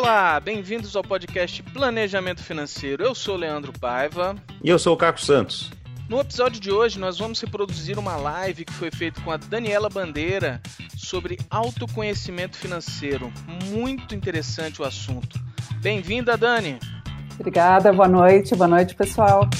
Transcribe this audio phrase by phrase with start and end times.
[0.00, 3.02] Olá, bem-vindos ao podcast Planejamento Financeiro.
[3.02, 4.36] Eu sou Leandro Paiva.
[4.62, 5.72] E eu sou o Caco Santos.
[6.08, 9.88] No episódio de hoje, nós vamos reproduzir uma live que foi feita com a Daniela
[9.88, 10.62] Bandeira
[10.96, 13.32] sobre autoconhecimento financeiro.
[13.72, 15.36] Muito interessante o assunto.
[15.80, 16.78] Bem-vinda, Dani.
[17.34, 19.50] Obrigada, boa noite, boa noite, pessoal.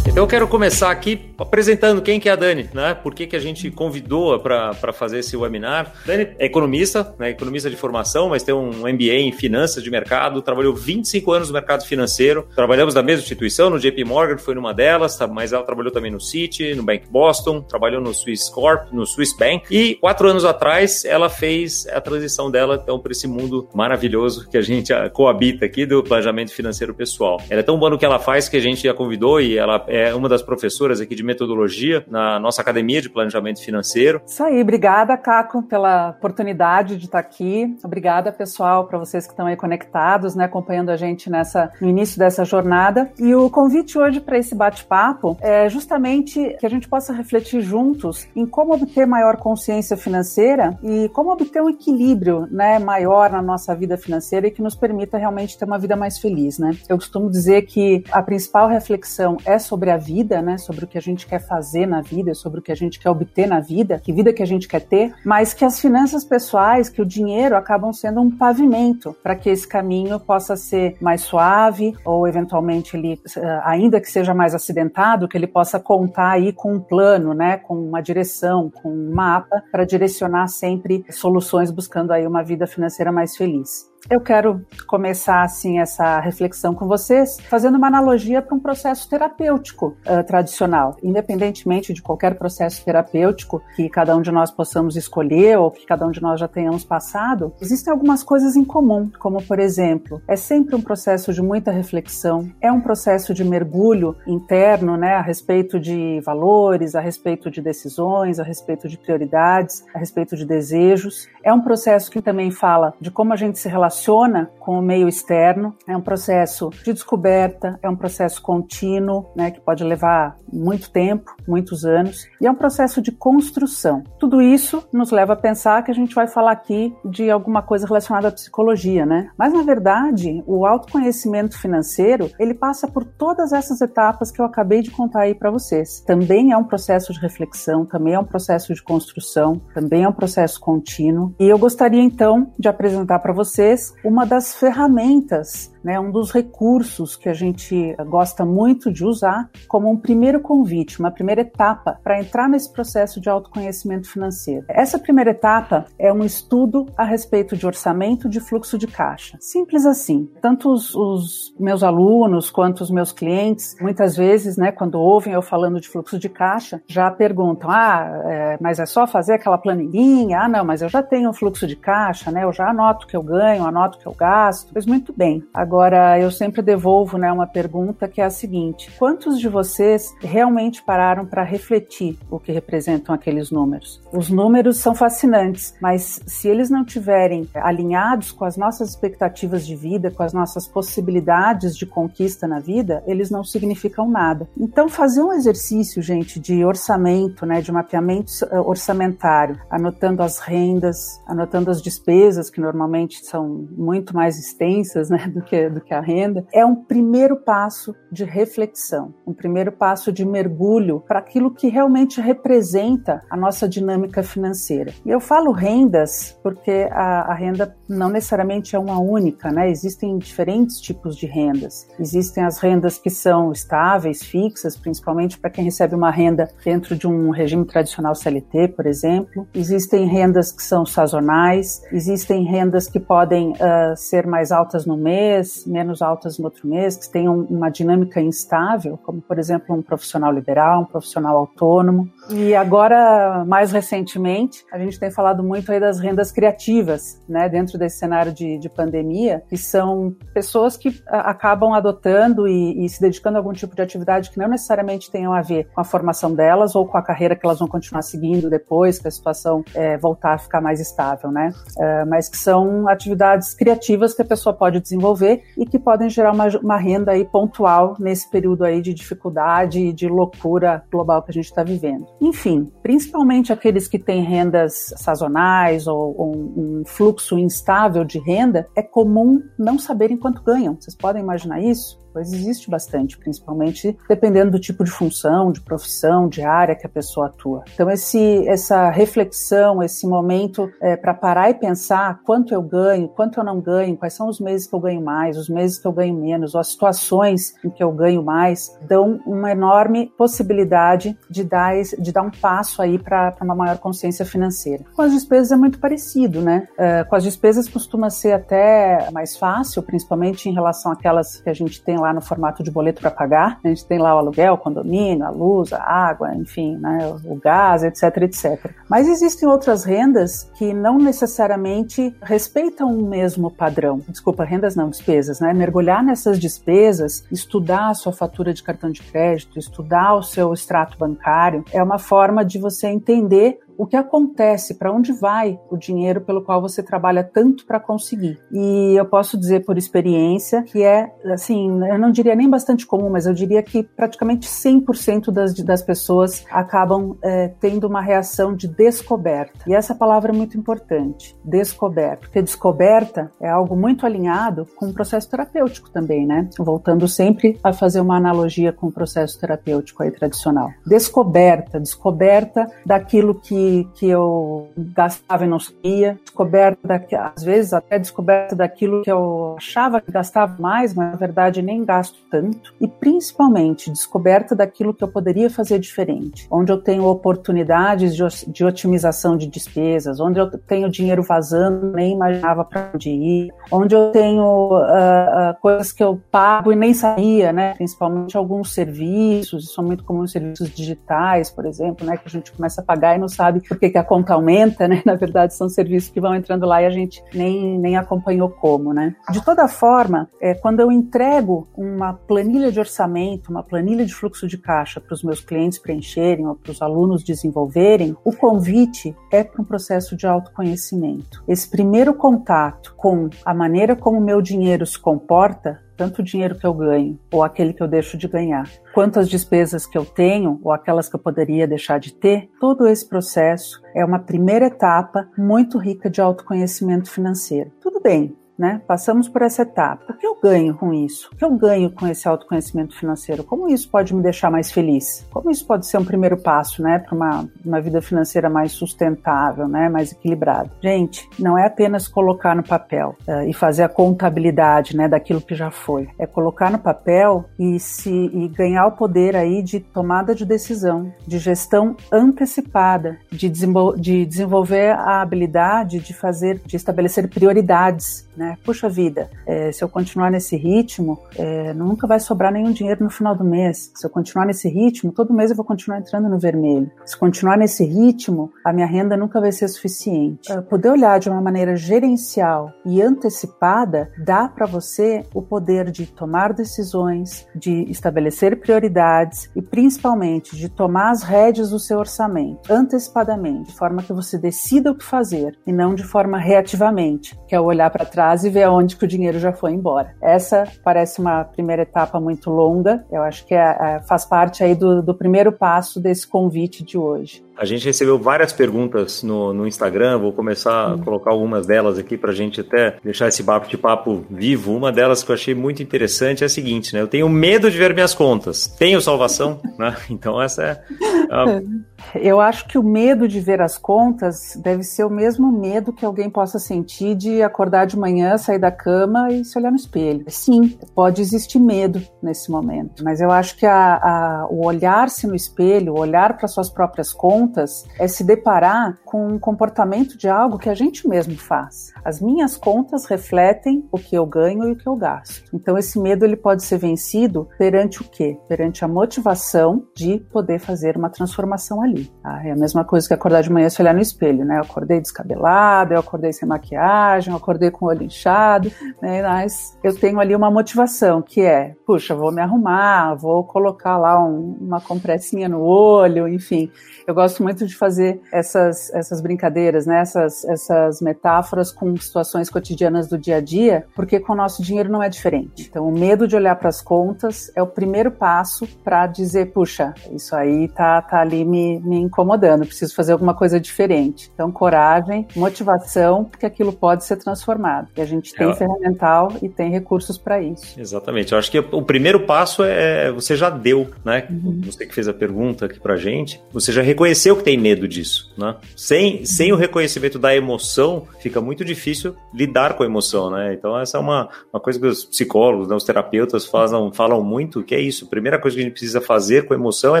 [0.20, 2.92] Eu quero começar aqui apresentando quem que é a Dani, né?
[2.92, 5.94] Por que, que a gente convidou para fazer esse webinar.
[6.04, 7.30] Dani é economista, né?
[7.30, 11.54] economista de formação, mas tem um MBA em finanças de mercado, trabalhou 25 anos no
[11.54, 12.46] mercado financeiro.
[12.54, 15.26] Trabalhamos na mesma instituição, no JP Morgan, foi numa delas, tá?
[15.26, 19.34] mas ela trabalhou também no Citi, no Bank Boston, trabalhou no Swiss Corp, no Swiss
[19.34, 19.64] Bank.
[19.70, 24.58] E quatro anos atrás, ela fez a transição dela então para esse mundo maravilhoso que
[24.58, 27.40] a gente coabita aqui do planejamento financeiro pessoal.
[27.48, 29.82] Ela é tão boa no que ela faz que a gente a convidou e ela
[29.88, 34.20] é uma das professoras aqui de metodologia na nossa academia de planejamento financeiro.
[34.26, 37.76] Isso aí, obrigada, Caco, pela oportunidade de estar aqui.
[37.82, 42.18] Obrigada, pessoal, para vocês que estão aí conectados, né, acompanhando a gente nessa no início
[42.18, 43.10] dessa jornada.
[43.18, 48.26] E o convite hoje para esse bate-papo é justamente que a gente possa refletir juntos
[48.34, 53.74] em como obter maior consciência financeira e como obter um equilíbrio, né, maior na nossa
[53.74, 56.70] vida financeira e que nos permita realmente ter uma vida mais feliz, né?
[56.88, 60.98] Eu costumo dizer que a principal reflexão é sobre a vida, né, sobre o que
[60.98, 64.00] a gente quer fazer na vida, sobre o que a gente quer obter na vida,
[64.02, 67.56] que vida que a gente quer ter, mas que as finanças pessoais, que o dinheiro
[67.56, 73.20] acabam sendo um pavimento para que esse caminho possa ser mais suave ou eventualmente ele,
[73.36, 77.58] eh, ainda que seja mais acidentado, que ele possa contar aí com um plano, né,
[77.58, 83.12] com uma direção, com um mapa para direcionar sempre soluções buscando aí uma vida financeira
[83.12, 83.89] mais feliz.
[84.08, 89.96] Eu quero começar assim essa reflexão com vocês, fazendo uma analogia para um processo terapêutico
[90.06, 95.70] uh, tradicional, independentemente de qualquer processo terapêutico que cada um de nós possamos escolher ou
[95.70, 97.52] que cada um de nós já tenhamos passado.
[97.60, 102.50] Existem algumas coisas em comum, como por exemplo, é sempre um processo de muita reflexão,
[102.60, 108.40] é um processo de mergulho interno, né, a respeito de valores, a respeito de decisões,
[108.40, 111.28] a respeito de prioridades, a respeito de desejos.
[111.42, 114.82] É um processo que também fala de como a gente se relaciona relaciona com o
[114.82, 115.74] meio externo.
[115.86, 121.34] É um processo de descoberta, é um processo contínuo, né, que pode levar muito tempo,
[121.46, 124.04] muitos anos, e é um processo de construção.
[124.18, 127.86] Tudo isso nos leva a pensar que a gente vai falar aqui de alguma coisa
[127.86, 129.30] relacionada à psicologia, né?
[129.36, 134.82] Mas na verdade, o autoconhecimento financeiro, ele passa por todas essas etapas que eu acabei
[134.82, 136.00] de contar aí para vocês.
[136.06, 140.12] Também é um processo de reflexão, também é um processo de construção, também é um
[140.12, 141.34] processo contínuo.
[141.40, 147.16] E eu gostaria então de apresentar para vocês uma das ferramentas né, um dos recursos
[147.16, 152.20] que a gente gosta muito de usar como um primeiro convite, uma primeira etapa para
[152.20, 154.64] entrar nesse processo de autoconhecimento financeiro.
[154.68, 159.36] Essa primeira etapa é um estudo a respeito de orçamento de fluxo de caixa.
[159.40, 160.28] Simples assim.
[160.40, 165.42] Tanto os, os meus alunos quanto os meus clientes, muitas vezes, né, quando ouvem eu
[165.42, 170.40] falando de fluxo de caixa, já perguntam: ah, é, mas é só fazer aquela planilhinha?
[170.40, 172.44] Ah, não, mas eu já tenho um fluxo de caixa, né?
[172.44, 174.72] Eu já anoto o que eu ganho, anoto o que eu gasto.
[174.72, 175.44] Pois muito bem.
[175.70, 180.82] Agora, eu sempre devolvo né, uma pergunta que é a seguinte: quantos de vocês realmente
[180.82, 184.02] pararam para refletir o que representam aqueles números?
[184.12, 189.76] Os números são fascinantes, mas se eles não tiverem alinhados com as nossas expectativas de
[189.76, 194.48] vida, com as nossas possibilidades de conquista na vida, eles não significam nada.
[194.58, 201.22] Então, fazer um exercício, gente, de orçamento, né, de mapeamento eh, orçamentário, anotando as rendas,
[201.28, 206.00] anotando as despesas, que normalmente são muito mais extensas né, do que do que a
[206.00, 211.68] renda, é um primeiro passo de reflexão, um primeiro passo de mergulho para aquilo que
[211.68, 214.92] realmente representa a nossa dinâmica financeira.
[215.04, 219.70] E eu falo rendas porque a, a renda não necessariamente é uma única, né?
[219.70, 221.88] Existem diferentes tipos de rendas.
[221.98, 227.06] Existem as rendas que são estáveis, fixas, principalmente para quem recebe uma renda dentro de
[227.06, 229.46] um regime tradicional CLT, por exemplo.
[229.54, 235.49] Existem rendas que são sazonais, existem rendas que podem uh, ser mais altas no mês,
[235.66, 240.32] menos altas no outro mês, que tenham uma dinâmica instável, como por exemplo um profissional
[240.32, 242.10] liberal, um profissional autônomo.
[242.32, 247.76] E agora, mais recentemente, a gente tem falado muito aí das rendas criativas, né, dentro
[247.76, 253.36] desse cenário de, de pandemia, que são pessoas que acabam adotando e, e, se dedicando
[253.36, 256.74] a algum tipo de atividade que não necessariamente tenham a ver com a formação delas
[256.74, 260.34] ou com a carreira que elas vão continuar seguindo depois que a situação é, voltar
[260.34, 261.50] a ficar mais estável, né?
[261.78, 266.32] É, mas que são atividades criativas que a pessoa pode desenvolver e que podem gerar
[266.32, 271.30] uma, uma renda aí pontual nesse período aí de dificuldade e de loucura global que
[271.30, 272.06] a gente está vivendo.
[272.20, 278.82] Enfim, principalmente aqueles que têm rendas sazonais ou, ou um fluxo instável de renda, é
[278.82, 280.76] comum não saberem quanto ganham.
[280.78, 281.99] Vocês podem imaginar isso?
[282.12, 286.88] Pois existe bastante, principalmente dependendo do tipo de função, de profissão, de área que a
[286.88, 287.64] pessoa atua.
[287.72, 293.38] Então, esse, essa reflexão, esse momento é, para parar e pensar quanto eu ganho, quanto
[293.38, 295.92] eu não ganho, quais são os meses que eu ganho mais, os meses que eu
[295.92, 301.44] ganho menos, ou as situações em que eu ganho mais, dão uma enorme possibilidade de
[301.44, 304.84] dar, de dar um passo aí para uma maior consciência financeira.
[304.94, 306.68] Com as despesas é muito parecido, né?
[306.78, 311.54] É, com as despesas costuma ser até mais fácil, principalmente em relação àquelas que a
[311.54, 313.58] gente tem lá no formato de boleto para pagar.
[313.62, 317.36] A gente tem lá o aluguel, o condomínio, a luz, a água, enfim, né, o
[317.36, 318.70] gás, etc, etc.
[318.88, 324.00] Mas existem outras rendas que não necessariamente respeitam o mesmo padrão.
[324.08, 325.52] Desculpa, rendas não, despesas, né?
[325.52, 330.98] Mergulhar nessas despesas, estudar a sua fatura de cartão de crédito, estudar o seu extrato
[330.98, 336.20] bancário, é uma forma de você entender o que acontece, para onde vai o dinheiro
[336.20, 338.38] pelo qual você trabalha tanto para conseguir.
[338.52, 343.08] E eu posso dizer por experiência que é, assim, eu não diria nem bastante comum,
[343.08, 348.68] mas eu diria que praticamente 100% das, das pessoas acabam é, tendo uma reação de
[348.68, 349.64] descoberta.
[349.66, 352.18] E essa palavra é muito importante, descoberta.
[352.26, 356.50] Porque descoberta é algo muito alinhado com o processo terapêutico também, né?
[356.58, 360.68] Voltando sempre a fazer uma analogia com o processo terapêutico aí tradicional.
[360.86, 367.06] Descoberta, descoberta daquilo que que, eu gastava e não sabia, descoberta,
[367.36, 371.84] às vezes até descoberta daquilo que eu achava que gastava mais, mas na verdade nem
[371.84, 378.14] gasto tanto, e principalmente descoberta daquilo que eu poderia fazer diferente, onde eu tenho oportunidades
[378.14, 383.52] de, de otimização de despesas, onde eu tenho dinheiro vazando, nem imaginava para onde ir,
[383.70, 387.74] onde eu tenho uh, uh, coisas que eu pago e nem sabia, né?
[387.74, 392.16] principalmente alguns serviços, isso é muito comum serviços digitais, por exemplo, né?
[392.16, 394.86] que a gente começa a pagar e não sabe sabe por que, a conta aumenta,
[394.86, 395.02] né?
[395.04, 398.92] Na verdade, são serviços que vão entrando lá e a gente nem, nem acompanhou como,
[398.92, 399.14] né?
[399.30, 404.46] De toda forma, é, quando eu entrego uma planilha de orçamento, uma planilha de fluxo
[404.46, 409.42] de caixa para os meus clientes preencherem ou para os alunos desenvolverem, o convite é
[409.42, 411.42] para um processo de autoconhecimento.
[411.48, 416.54] Esse primeiro contato com a maneira como o meu dinheiro se comporta tanto o dinheiro
[416.54, 420.06] que eu ganho ou aquele que eu deixo de ganhar, quanto as despesas que eu
[420.06, 424.68] tenho ou aquelas que eu poderia deixar de ter, todo esse processo é uma primeira
[424.68, 427.70] etapa muito rica de autoconhecimento financeiro.
[427.82, 428.82] Tudo bem, né?
[428.86, 430.12] Passamos por essa etapa.
[430.12, 431.30] O que eu ganho com isso?
[431.32, 433.42] O que eu ganho com esse autoconhecimento financeiro?
[433.42, 435.26] Como isso pode me deixar mais feliz?
[435.30, 439.66] Como isso pode ser um primeiro passo, né, para uma, uma vida financeira mais sustentável,
[439.66, 440.70] né, mais equilibrada?
[440.82, 445.54] Gente, não é apenas colocar no papel uh, e fazer a contabilidade, né, daquilo que
[445.54, 446.08] já foi.
[446.18, 451.10] É colocar no papel e se e ganhar o poder aí de tomada de decisão,
[451.26, 458.49] de gestão antecipada, de, desenvol de desenvolver a habilidade de fazer, de estabelecer prioridades né?
[458.64, 463.10] Puxa vida, é, se eu continuar nesse ritmo, é, nunca vai sobrar nenhum dinheiro no
[463.10, 463.90] final do mês.
[463.94, 466.90] Se eu continuar nesse ritmo, todo mês eu vou continuar entrando no vermelho.
[467.04, 470.50] Se continuar nesse ritmo, a minha renda nunca vai ser suficiente.
[470.50, 476.06] É, poder olhar de uma maneira gerencial e antecipada dá para você o poder de
[476.06, 483.70] tomar decisões, de estabelecer prioridades e principalmente de tomar as rédeas do seu orçamento antecipadamente,
[483.70, 487.60] de forma que você decida o que fazer e não de forma reativamente, que é
[487.60, 490.14] olhar para trás trás e ver aonde que o dinheiro já foi embora.
[490.20, 494.74] Essa parece uma primeira etapa muito longa, eu acho que é, é, faz parte aí
[494.74, 497.44] do, do primeiro passo desse convite de hoje.
[497.60, 502.16] A gente recebeu várias perguntas no, no Instagram, vou começar a colocar algumas delas aqui
[502.16, 504.74] para a gente até deixar esse bate-papo vivo.
[504.74, 507.02] Uma delas que eu achei muito interessante é a seguinte, né?
[507.02, 508.66] Eu tenho medo de ver minhas contas.
[508.66, 509.94] Tenho salvação, né?
[510.08, 510.82] Então essa é...
[511.30, 511.44] A...
[512.14, 516.04] Eu acho que o medo de ver as contas deve ser o mesmo medo que
[516.04, 520.24] alguém possa sentir de acordar de manhã, sair da cama e se olhar no espelho.
[520.28, 525.34] Sim, pode existir medo nesse momento, mas eu acho que a, a, o olhar-se no
[525.34, 530.28] espelho, o olhar para suas próprias contas, contas é se deparar com um comportamento de
[530.28, 531.92] algo que a gente mesmo faz.
[532.04, 535.44] As minhas contas refletem o que eu ganho e o que eu gasto.
[535.52, 538.38] Então esse medo ele pode ser vencido perante o quê?
[538.48, 542.10] Perante a motivação de poder fazer uma transformação ali.
[542.22, 544.58] Ah, é a mesma coisa que acordar de manhã e se olhar no espelho, né?
[544.58, 548.70] Eu acordei descabelado, eu acordei sem maquiagem, eu acordei com o olho inchado,
[549.02, 549.22] né?
[549.22, 554.22] Mas eu tenho ali uma motivação que é, puxa, vou me arrumar, vou colocar lá
[554.22, 556.70] um, uma compressinha no olho, enfim.
[557.06, 560.00] Eu gosto gosto muito de fazer essas, essas brincadeiras, né?
[560.00, 564.90] essas, essas metáforas com situações cotidianas do dia a dia, porque com o nosso dinheiro
[564.90, 565.66] não é diferente.
[565.68, 569.94] Então, o medo de olhar para as contas é o primeiro passo para dizer, puxa,
[570.12, 574.30] isso aí tá, tá ali me, me incomodando, preciso fazer alguma coisa diferente.
[574.34, 577.88] Então, coragem, motivação, porque aquilo pode ser transformado.
[577.96, 578.54] E a gente tem é.
[578.54, 580.78] ferramental e tem recursos para isso.
[580.78, 581.32] Exatamente.
[581.32, 584.26] Eu acho que o primeiro passo é você já deu, né?
[584.30, 584.60] Uhum.
[584.64, 588.32] Você que fez a pergunta aqui pra gente, você já reconheceu que tem medo disso,
[588.36, 588.56] né?
[588.76, 593.54] Sem, sem o reconhecimento da emoção, fica muito difícil lidar com a emoção, né?
[593.54, 597.62] Então essa é uma, uma coisa que os psicólogos, né, os terapeutas falam, falam muito,
[597.62, 598.04] que é isso.
[598.04, 600.00] A primeira coisa que a gente precisa fazer com a emoção é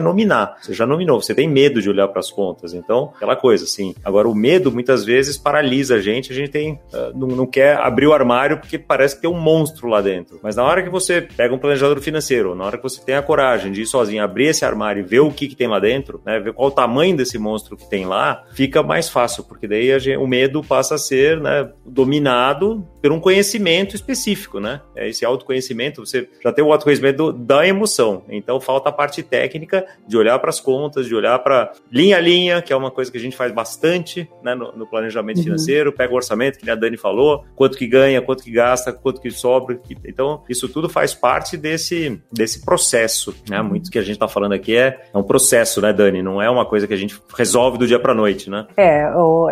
[0.00, 0.56] nominar.
[0.60, 2.74] Você já nominou, você tem medo de olhar para as contas.
[2.74, 3.94] Então, aquela coisa, assim.
[4.04, 7.76] Agora, o medo muitas vezes paralisa a gente, a gente tem, uh, não, não quer
[7.76, 10.38] abrir o armário porque parece que tem um monstro lá dentro.
[10.42, 13.22] Mas na hora que você pega um planejador financeiro, na hora que você tem a
[13.22, 16.20] coragem de ir sozinho, abrir esse armário e ver o que, que tem lá dentro,
[16.24, 19.98] né, ver qual o tamanho desse monstro que tem lá, fica mais fácil, porque daí
[19.98, 24.80] gente, o medo passa a ser né, dominado por um conhecimento específico, né?
[24.94, 29.86] É esse autoconhecimento, você já tem o autoconhecimento da emoção, então falta a parte técnica
[30.06, 33.10] de olhar para as contas, de olhar para linha a linha, que é uma coisa
[33.10, 35.44] que a gente faz bastante né, no, no planejamento uhum.
[35.44, 39.20] financeiro, pega o orçamento, que a Dani falou, quanto que ganha, quanto que gasta, quanto
[39.20, 39.80] que sobra.
[40.04, 43.60] Então, isso tudo faz parte desse, desse processo, né?
[43.62, 46.22] Muito que a gente está falando aqui é, é um processo, né, Dani?
[46.22, 48.66] Não é uma coisa que a gente resolve do dia para noite, né?
[48.76, 49.02] É,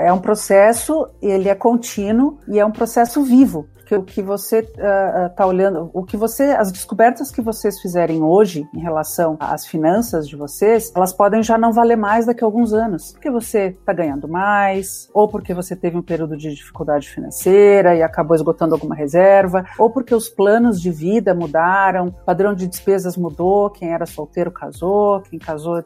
[0.00, 4.20] é um processo, ele é contínuo e é um processo vivo vivo que o que
[4.20, 9.38] você está uh, olhando, o que você, as descobertas que vocês fizerem hoje em relação
[9.40, 13.30] às finanças de vocês, elas podem já não valer mais daqui a alguns anos, porque
[13.30, 18.36] você está ganhando mais, ou porque você teve um período de dificuldade financeira e acabou
[18.36, 23.94] esgotando alguma reserva, ou porque os planos de vida mudaram, padrão de despesas mudou, quem
[23.94, 25.82] era solteiro casou, quem casou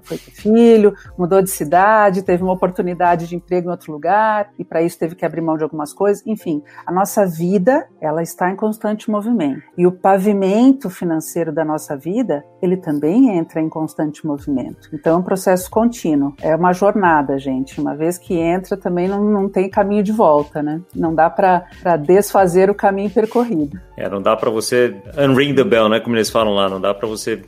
[0.00, 4.64] foi ter filho, mudou de cidade, teve uma oportunidade de emprego em outro lugar e
[4.64, 8.22] para isso teve que abrir mão de algumas coisas, enfim, a nossa vida vida, ela
[8.22, 9.62] está em constante movimento.
[9.76, 14.88] E o pavimento financeiro da nossa vida, ele também entra em constante movimento.
[14.92, 16.34] Então é um processo contínuo.
[16.40, 17.80] É uma jornada, gente.
[17.80, 20.80] Uma vez que entra, também não, não tem caminho de volta, né?
[20.94, 23.80] Não dá para desfazer o caminho percorrido.
[23.96, 25.98] É, não dá para você unring the bell, né?
[25.98, 26.68] Como eles falam lá.
[26.68, 27.42] Não dá para você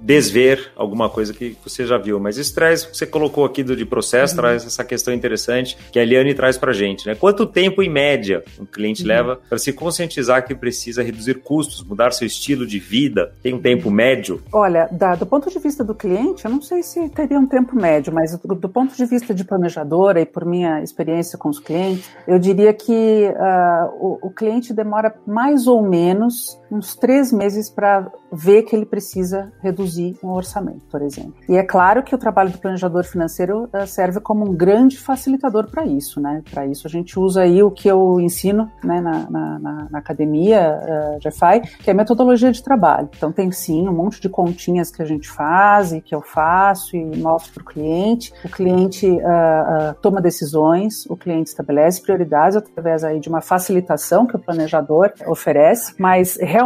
[0.00, 2.20] desver alguma coisa que você já viu.
[2.20, 4.42] Mas isso traz, você colocou aqui do, de processo, uhum.
[4.42, 7.16] traz essa questão interessante que a Eliane traz para gente, né?
[7.16, 9.08] Quanto tempo, em média, um cliente uhum.
[9.08, 13.32] leva para se conscientizar que precisa reduzir custos, mudar seu estilo de vida?
[13.42, 14.42] Tem um tempo médio?
[14.52, 17.74] Olha, da, do ponto de vista do cliente, eu não sei se teria um tempo
[17.74, 21.58] médio, mas do, do ponto de vista de planejadora e por minha experiência com os
[21.58, 27.68] clientes, eu diria que uh, o, o cliente demora mais ou menos uns três meses
[27.68, 31.34] para ver que ele precisa reduzir um orçamento, por exemplo.
[31.48, 35.68] E é claro que o trabalho do planejador financeiro uh, serve como um grande facilitador
[35.68, 36.42] para isso, né?
[36.50, 39.58] Para isso a gente usa aí o que eu ensino né, na, na,
[39.90, 43.08] na, academia uh, eh, que é metodologia de trabalho.
[43.16, 46.96] Então tem sim um monte de continhas que a gente faz e que eu faço
[46.96, 48.32] e mostro para o cliente.
[48.44, 54.26] O cliente uh, uh, toma decisões, o cliente estabelece prioridades através aí de uma facilitação
[54.26, 56.59] que o planejador oferece, mas realmente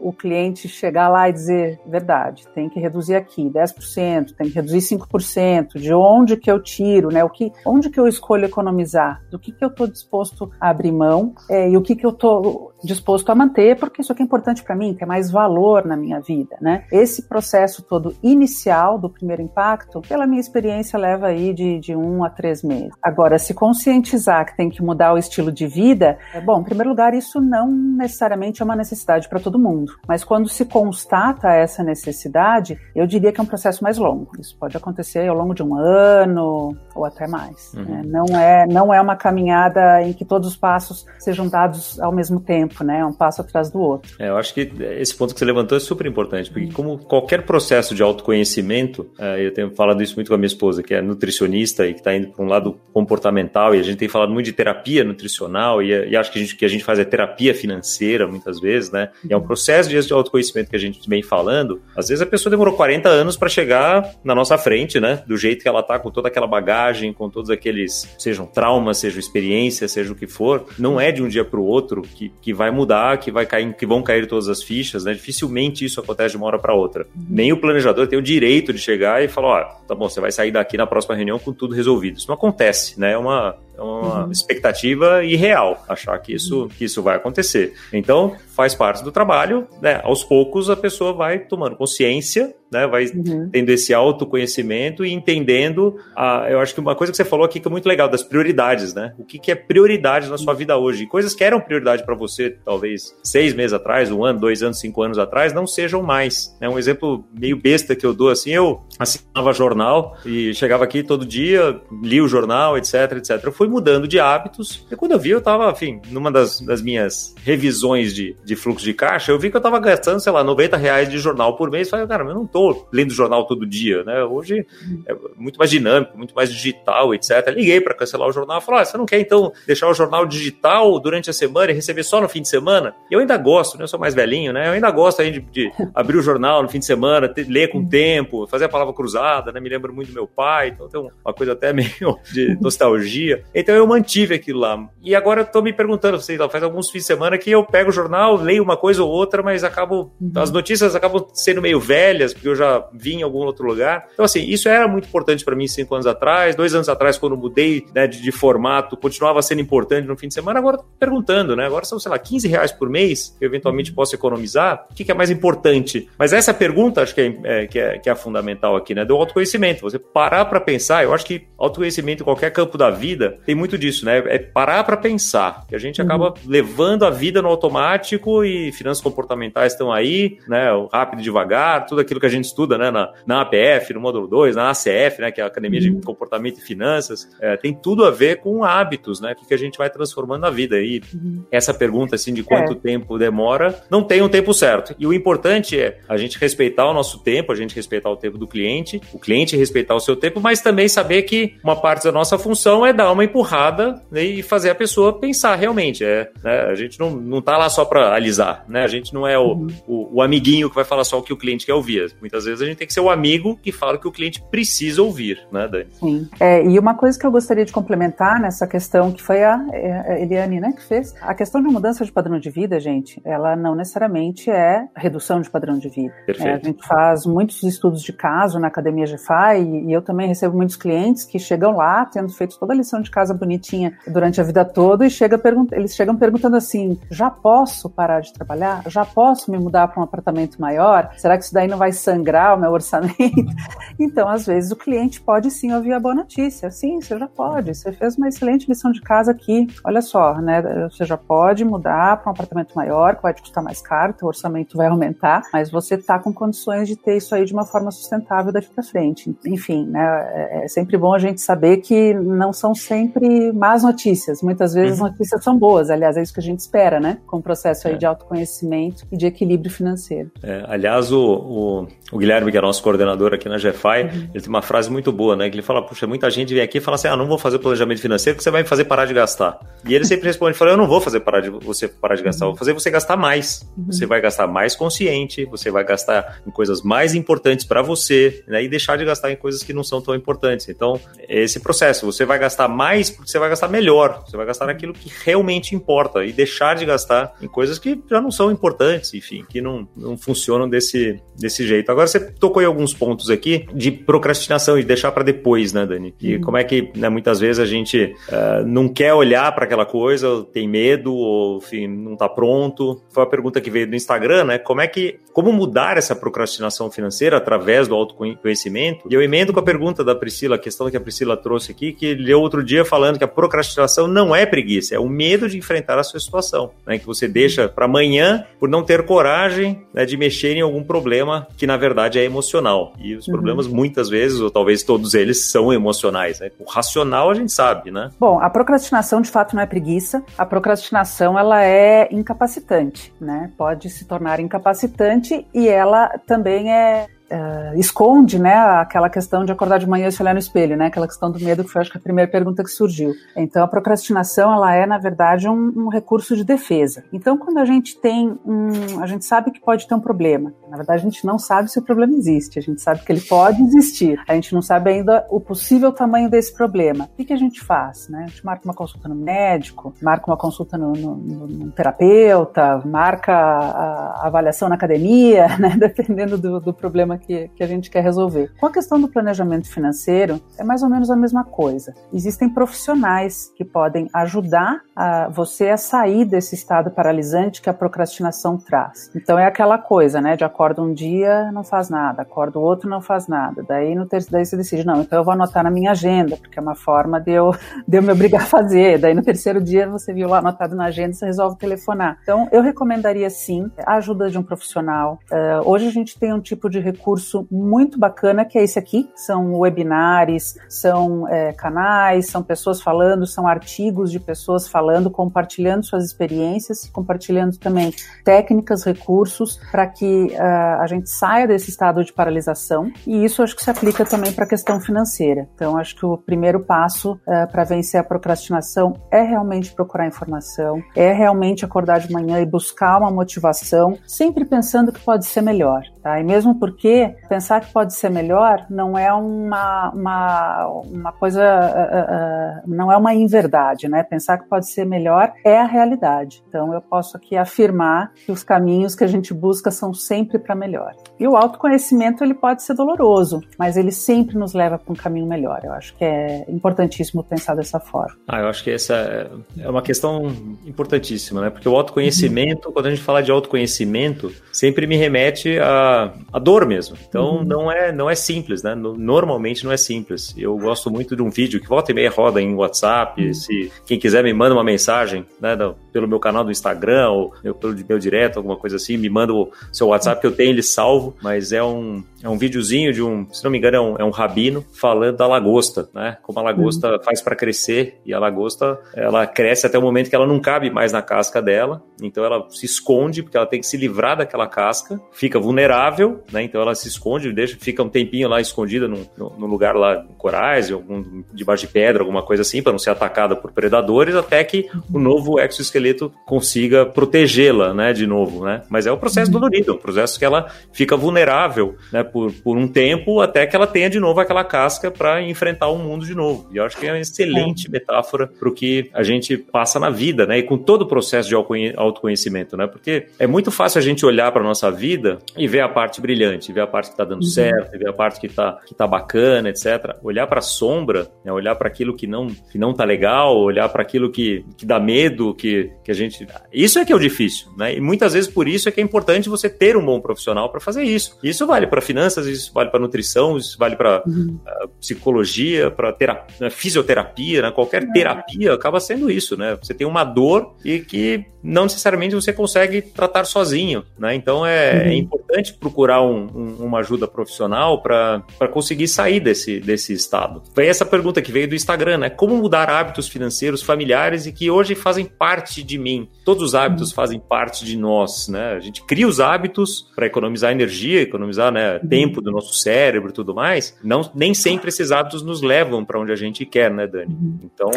[0.00, 4.96] o cliente chegar lá e dizer verdade, tem que reduzir aqui 10%, tem que reduzir
[4.96, 7.24] 5%, de onde que eu tiro, né?
[7.24, 10.92] O que, onde que eu escolho economizar, do que que eu estou disposto a abrir
[10.92, 14.24] mão é, e o que que eu estou disposto a manter, porque isso aqui é
[14.24, 16.84] importante para mim, tem mais valor na minha vida, né?
[16.92, 22.24] Esse processo todo inicial do primeiro impacto, pela minha experiência, leva aí de, de um
[22.24, 22.90] a três meses.
[23.02, 26.90] Agora, se conscientizar que tem que mudar o estilo de vida, é bom, em primeiro
[26.90, 31.82] lugar, isso não necessariamente é uma necessidade para todo mundo, mas quando se constata essa
[31.82, 34.32] necessidade, eu diria que é um processo mais longo.
[34.38, 37.72] Isso pode acontecer ao longo de um ano ou até mais.
[37.74, 37.84] Uhum.
[37.84, 38.02] Né?
[38.04, 42.40] Não é não é uma caminhada em que todos os passos sejam dados ao mesmo
[42.40, 43.04] tempo, né?
[43.04, 44.16] Um passo atrás do outro.
[44.18, 47.44] É, eu acho que esse ponto que você levantou é super importante, porque como qualquer
[47.44, 51.02] processo de autoconhecimento, é, eu tenho falado isso muito com a minha esposa, que é
[51.02, 54.46] nutricionista e que está indo para um lado comportamental, e a gente tem falado muito
[54.46, 57.54] de terapia nutricional, e, e acho que a gente que a gente faz é terapia
[57.54, 59.03] financeira muitas vezes, né?
[59.28, 61.80] E é um processo de autoconhecimento que a gente vem falando.
[61.96, 65.22] Às vezes a pessoa demorou 40 anos para chegar na nossa frente, né?
[65.26, 69.18] Do jeito que ela tá, com toda aquela bagagem, com todos aqueles, sejam traumas, sejam
[69.18, 70.66] experiências, seja o que for.
[70.78, 73.74] Não é de um dia para o outro que, que vai mudar, que vai cair,
[73.74, 75.12] que vão cair todas as fichas, né?
[75.12, 77.06] Dificilmente isso acontece de uma hora para outra.
[77.28, 80.32] Nem o planejador tem o direito de chegar e falar, ó, tá bom, você vai
[80.32, 82.18] sair daqui na próxima reunião com tudo resolvido.
[82.18, 83.12] Isso não acontece, né?
[83.12, 84.30] É uma é uma uhum.
[84.30, 87.74] expectativa irreal achar que isso, que isso vai acontecer.
[87.92, 90.00] Então, faz parte do trabalho, né?
[90.04, 92.86] Aos poucos a pessoa vai tomando consciência né?
[92.86, 93.48] Vai uhum.
[93.50, 95.96] tendo esse autoconhecimento e entendendo.
[96.14, 98.22] A, eu acho que uma coisa que você falou aqui que é muito legal, das
[98.22, 99.14] prioridades, né?
[99.16, 101.06] O que, que é prioridade na sua vida hoje?
[101.06, 105.02] Coisas que eram prioridade para você, talvez seis meses atrás, um ano, dois anos, cinco
[105.02, 106.54] anos atrás, não sejam mais.
[106.60, 106.68] Né?
[106.68, 111.24] Um exemplo meio besta que eu dou assim, eu assinava jornal e chegava aqui todo
[111.24, 113.40] dia, li o jornal, etc, etc.
[113.44, 116.82] Eu fui mudando de hábitos e quando eu vi, eu estava, enfim, numa das, das
[116.82, 120.42] minhas revisões de, de fluxo de caixa, eu vi que eu estava gastando, sei lá,
[120.42, 121.88] 90 reais de jornal por mês.
[121.88, 124.24] Falei, cara, eu não tô lendo jornal todo dia, né?
[124.24, 124.66] Hoje
[125.06, 127.48] é muito mais dinâmico, muito mais digital, etc.
[127.48, 130.26] Liguei para cancelar o jornal e falei: ah, você não quer então deixar o jornal
[130.26, 132.94] digital durante a semana e receber só no fim de semana?
[133.10, 133.84] Eu ainda gosto, né?
[133.84, 134.68] Eu sou mais velhinho, né?
[134.68, 137.68] Eu ainda gosto aí de, de abrir o jornal no fim de semana, ter, ler
[137.68, 139.60] com tempo, fazer a palavra cruzada, né?
[139.60, 143.42] Me lembro muito do meu pai, então tem uma coisa até meio de nostalgia.
[143.54, 144.88] Então eu mantive aquilo lá.
[145.02, 147.64] E agora eu tô me perguntando, sei lá, faz alguns fins de semana que eu
[147.64, 150.12] pego o jornal, leio uma coisa ou outra, mas acabo.
[150.34, 154.08] As notícias acabam sendo meio velhas, porque eu já vi em algum outro lugar.
[154.12, 156.54] Então, assim, isso era muito importante para mim cinco anos atrás.
[156.54, 160.34] Dois anos atrás, quando mudei né, de, de, formato, continuava sendo importante no fim de
[160.34, 160.58] semana.
[160.58, 161.64] Agora, tô perguntando, né?
[161.64, 163.96] Agora são, sei lá, 15 reais por mês que eu eventualmente uhum.
[163.96, 164.86] posso economizar.
[164.90, 166.08] O que, que é mais importante?
[166.18, 169.04] Mas essa pergunta, acho que é, é, que é, que é fundamental aqui, né?
[169.04, 169.80] Do autoconhecimento.
[169.82, 171.02] Você parar para pensar.
[171.02, 174.22] Eu acho que autoconhecimento em qualquer campo da vida tem muito disso, né?
[174.26, 175.64] É parar para pensar.
[175.66, 176.06] Que a gente uhum.
[176.06, 180.70] acaba levando a vida no automático e finanças comportamentais estão aí, né?
[180.72, 184.00] O rápido e devagar, tudo aquilo que a gente estuda né, na, na APF, no
[184.00, 186.00] módulo 2, na ACF, né, que é a Academia uhum.
[186.00, 189.58] de Comportamento e Finanças, é, tem tudo a ver com hábitos, né, que, que a
[189.58, 190.80] gente vai transformando na vida.
[190.80, 191.44] E uhum.
[191.50, 192.76] essa pergunta assim, de quanto é.
[192.76, 194.94] tempo demora, não tem um tempo certo.
[194.98, 198.38] E o importante é a gente respeitar o nosso tempo, a gente respeitar o tempo
[198.38, 202.12] do cliente, o cliente respeitar o seu tempo, mas também saber que uma parte da
[202.12, 206.04] nossa função é dar uma empurrada né, e fazer a pessoa pensar realmente.
[206.04, 208.84] É, né, a gente não, não tá lá só para alisar, né?
[208.84, 209.66] A gente não é o, uhum.
[209.86, 212.14] o, o, amiguinho que vai falar só o que o cliente quer ouvir.
[212.24, 214.42] Muitas vezes a gente tem que ser o amigo que fala o que o cliente
[214.50, 215.86] precisa ouvir, né, Dani?
[215.92, 216.26] Sim.
[216.40, 219.92] É, e uma coisa que eu gostaria de complementar nessa questão, que foi a, é,
[219.92, 223.54] a Eliane, né, que fez, a questão de mudança de padrão de vida, gente, ela
[223.54, 226.14] não necessariamente é redução de padrão de vida.
[226.24, 226.48] Perfeito.
[226.48, 230.26] É, a gente faz muitos estudos de caso na Academia GFI e, e eu também
[230.26, 234.40] recebo muitos clientes que chegam lá, tendo feito toda a lição de casa bonitinha durante
[234.40, 235.38] a vida toda e chega
[235.72, 238.82] eles chegam perguntando assim, já posso parar de trabalhar?
[238.88, 241.10] Já posso me mudar para um apartamento maior?
[241.16, 243.14] Será que isso daí não vai sangrar o meu orçamento.
[243.96, 246.68] Então, às vezes, o cliente pode sim ouvir a boa notícia.
[246.68, 247.72] Sim, você já pode.
[247.72, 249.68] Você fez uma excelente lição de casa aqui.
[249.84, 250.60] Olha só, né?
[250.90, 254.26] Você já pode mudar para um apartamento maior, que vai te custar mais caro, o
[254.26, 257.90] orçamento vai aumentar, mas você está com condições de ter isso aí de uma forma
[257.92, 259.34] sustentável daqui para frente.
[259.46, 260.04] Enfim, né?
[260.32, 264.42] É, é sempre bom a gente saber que não são sempre más notícias.
[264.42, 265.06] Muitas vezes uhum.
[265.06, 265.88] as notícias são boas.
[265.88, 267.18] Aliás, é isso que a gente espera, né?
[267.26, 267.96] Com o processo aí é.
[267.96, 270.32] de autoconhecimento e de equilíbrio financeiro.
[270.42, 274.28] É, aliás, o, o, o Guilherme que é nosso coordenador aqui na GFI, uhum.
[274.34, 275.48] ele tem uma frase muito boa, né?
[275.48, 277.58] Que ele fala, puxa, muita gente vem aqui e fala assim, ah, não vou fazer
[277.58, 279.58] planejamento financeiro porque você vai me fazer parar de gastar.
[279.86, 282.46] E ele sempre responde, fala, eu não vou fazer parar de você parar de gastar,
[282.46, 283.66] vou fazer você gastar mais.
[283.76, 283.86] Uhum.
[283.86, 288.62] Você vai gastar mais consciente, você vai gastar em coisas mais importantes para você, né?
[288.62, 290.68] E deixar de gastar em coisas que não são tão importantes.
[290.68, 294.46] Então, é esse processo, você vai gastar mais porque você vai gastar melhor, você vai
[294.46, 298.50] gastar naquilo que realmente importa e deixar de gastar em coisas que já não são
[298.50, 301.90] importantes, enfim, que não, não funcionam desse, desse jeito.
[301.94, 305.86] Agora, você tocou em alguns pontos aqui de procrastinação e de deixar para depois, né,
[305.86, 306.14] Dani?
[306.20, 306.40] E uhum.
[306.40, 310.44] como é que né, muitas vezes a gente uh, não quer olhar para aquela coisa,
[310.52, 313.00] tem medo ou enfim, não está pronto.
[313.10, 314.58] Foi a pergunta que veio do Instagram, né?
[314.58, 319.06] Como é que como mudar essa procrastinação financeira através do autoconhecimento?
[319.10, 321.92] E eu emendo com a pergunta da Priscila, a questão que a Priscila trouxe aqui,
[321.92, 325.58] que leu outro dia falando que a procrastinação não é preguiça, é o medo de
[325.58, 326.98] enfrentar a sua situação, né?
[326.98, 331.46] Que você deixa para amanhã por não ter coragem né, de mexer em algum problema
[331.56, 332.92] que na verdade é emocional.
[332.98, 333.34] E os uhum.
[333.34, 336.40] problemas, muitas vezes, ou talvez todos eles, são emocionais.
[336.40, 336.50] Né?
[336.58, 338.10] O racional a gente sabe, né?
[338.18, 340.24] Bom, a procrastinação de fato não é preguiça.
[340.38, 343.50] A procrastinação ela é incapacitante, né?
[343.56, 349.78] Pode se tornar incapacitante e ela também é uh, esconde, né, aquela questão de acordar
[349.78, 351.90] de manhã e se olhar no espelho, né, aquela questão do medo que foi, acho
[351.90, 353.12] que a primeira pergunta que surgiu.
[353.36, 357.04] Então, a procrastinação, ela é, na verdade, um, um recurso de defesa.
[357.12, 360.52] Então, quando a gente tem um, a gente sabe que pode ter um problema.
[360.68, 362.58] Na verdade, a gente não sabe se o problema existe.
[362.58, 364.20] A gente sabe que ele pode existir.
[364.28, 367.04] A gente não sabe ainda o possível tamanho desse problema.
[367.04, 368.24] O que, que a gente faz, né?
[368.24, 373.32] A gente marca uma consulta no médico, marca uma consulta no, no, no, terapeuta, marca
[373.32, 375.76] a, a, avaliação na academia, né?
[375.76, 378.52] Dependendo do, do problema problema que, que a gente quer resolver.
[378.58, 381.94] Com a questão do planejamento financeiro, é mais ou menos a mesma coisa.
[382.12, 388.58] Existem profissionais que podem ajudar a você a sair desse estado paralisante que a procrastinação
[388.58, 389.10] traz.
[389.14, 390.36] Então é aquela coisa, né?
[390.36, 393.64] De acordo um dia, não faz nada, acordo outro, não faz nada.
[393.66, 396.58] Daí no terceiro, daí você decide, não, então eu vou anotar na minha agenda, porque
[396.58, 397.52] é uma forma de eu,
[397.86, 398.98] de eu me obrigar a fazer.
[398.98, 402.18] Daí no terceiro dia você viu lá anotado na agenda, você resolve telefonar.
[402.22, 405.18] Então eu recomendaria sim a ajuda de um profissional.
[405.30, 407.03] Uh, hoje a gente tem um tipo de recurso
[407.50, 413.46] muito bacana que é esse aqui, são webinars, são é, canais, são pessoas falando, são
[413.46, 417.92] artigos de pessoas falando, compartilhando suas experiências, compartilhando também
[418.24, 422.90] técnicas, recursos para que uh, a gente saia desse estado de paralisação.
[423.06, 425.48] E isso acho que se aplica também para a questão financeira.
[425.54, 430.82] Então acho que o primeiro passo uh, para vencer a procrastinação é realmente procurar informação,
[430.94, 435.82] é realmente acordar de manhã e buscar uma motivação, sempre pensando que pode ser melhor.
[436.04, 436.20] Tá?
[436.20, 442.68] E mesmo porque pensar que pode ser melhor não é uma, uma, uma coisa, uh,
[442.68, 444.02] uh, não é uma inverdade, né?
[444.02, 446.44] Pensar que pode ser melhor é a realidade.
[446.46, 450.54] Então eu posso aqui afirmar que os caminhos que a gente busca são sempre para
[450.54, 450.92] melhor.
[451.18, 455.26] E o autoconhecimento ele pode ser doloroso, mas ele sempre nos leva para um caminho
[455.26, 455.62] melhor.
[455.64, 458.14] Eu acho que é importantíssimo pensar dessa forma.
[458.28, 460.26] Ah, eu acho que essa é uma questão
[460.66, 461.48] importantíssima, né?
[461.48, 462.74] Porque o autoconhecimento, uhum.
[462.74, 465.93] quando a gente fala de autoconhecimento, sempre me remete a
[466.32, 466.96] a, dor mesmo.
[467.08, 467.44] Então uhum.
[467.44, 468.74] não é não é simples, né?
[468.74, 470.34] Normalmente não é simples.
[470.36, 473.24] Eu gosto muito de um vídeo que volta e meia roda em WhatsApp.
[473.26, 473.34] Uhum.
[473.34, 475.56] Se quem quiser me manda uma mensagem, né,
[475.92, 479.50] pelo meu canal do Instagram ou pelo meu direto, alguma coisa assim, me manda o
[479.72, 481.16] seu WhatsApp que eu tenho ele salvo.
[481.22, 484.04] Mas é um é um videozinho de um, se não me engano, é um, é
[484.04, 486.16] um rabino falando da lagosta, né?
[486.22, 487.02] Como a lagosta uhum.
[487.02, 490.70] faz para crescer e a lagosta ela cresce até o momento que ela não cabe
[490.70, 494.46] mais na casca dela, então ela se esconde porque ela tem que se livrar daquela
[494.46, 495.83] casca, fica vulnerável,
[496.32, 496.42] né?
[496.42, 500.14] Então ela se esconde, deixa, fica um tempinho lá escondida num, num lugar lá em
[500.14, 504.42] corais, algum, debaixo de pedra, alguma coisa assim, para não ser atacada por predadores, até
[504.44, 507.92] que o novo exoesqueleto consiga protegê-la, né?
[507.92, 508.62] De novo, né?
[508.68, 509.40] Mas é o processo uhum.
[509.40, 512.02] dolorido, é um processo que ela fica vulnerável, né?
[512.02, 515.78] por, por um tempo até que ela tenha de novo aquela casca para enfrentar o
[515.78, 516.48] mundo de novo.
[516.52, 517.70] E eu acho que é uma excelente é.
[517.70, 520.38] metáfora para o que a gente passa na vida, né?
[520.38, 522.66] E com todo o processo de autoconhecimento, né?
[522.66, 526.52] Porque é muito fácil a gente olhar para nossa vida e ver a parte brilhante,
[526.52, 527.28] ver a parte que está dando uhum.
[527.28, 529.96] certo, ver a parte que está que tá bacana, etc.
[530.02, 531.32] Olhar para a sombra, né?
[531.32, 534.78] olhar para aquilo que não que não tá legal, olhar para aquilo que, que dá
[534.78, 537.74] medo, que, que a gente isso é que é o difícil, né?
[537.74, 540.60] E muitas vezes por isso é que é importante você ter um bom profissional para
[540.60, 541.18] fazer isso.
[541.22, 544.38] Isso vale para finanças isso vale para nutrição, isso vale para uhum.
[544.46, 547.50] uh, psicologia, para né, fisioterapia, né?
[547.50, 547.92] qualquer é.
[547.92, 549.58] terapia acaba sendo isso, né?
[549.60, 554.14] Você tem uma dor e que não necessariamente você consegue tratar sozinho, né?
[554.14, 554.80] Então é uhum.
[554.80, 560.42] é importante procurar um, um, uma ajuda profissional para conseguir sair desse, desse estado.
[560.54, 562.10] Foi essa pergunta que veio do Instagram, né?
[562.10, 566.08] Como mudar hábitos financeiros familiares e que hoje fazem parte de mim?
[566.24, 566.94] Todos os hábitos uhum.
[566.94, 568.52] fazem parte de nós, né?
[568.52, 571.88] A gente cria os hábitos para economizar energia, economizar né, uhum.
[571.88, 573.76] tempo do nosso cérebro e tudo mais.
[573.82, 577.14] Não, nem sempre esses hábitos nos levam para onde a gente quer, né, Dani?
[577.14, 577.38] Uhum.
[577.42, 577.70] Então,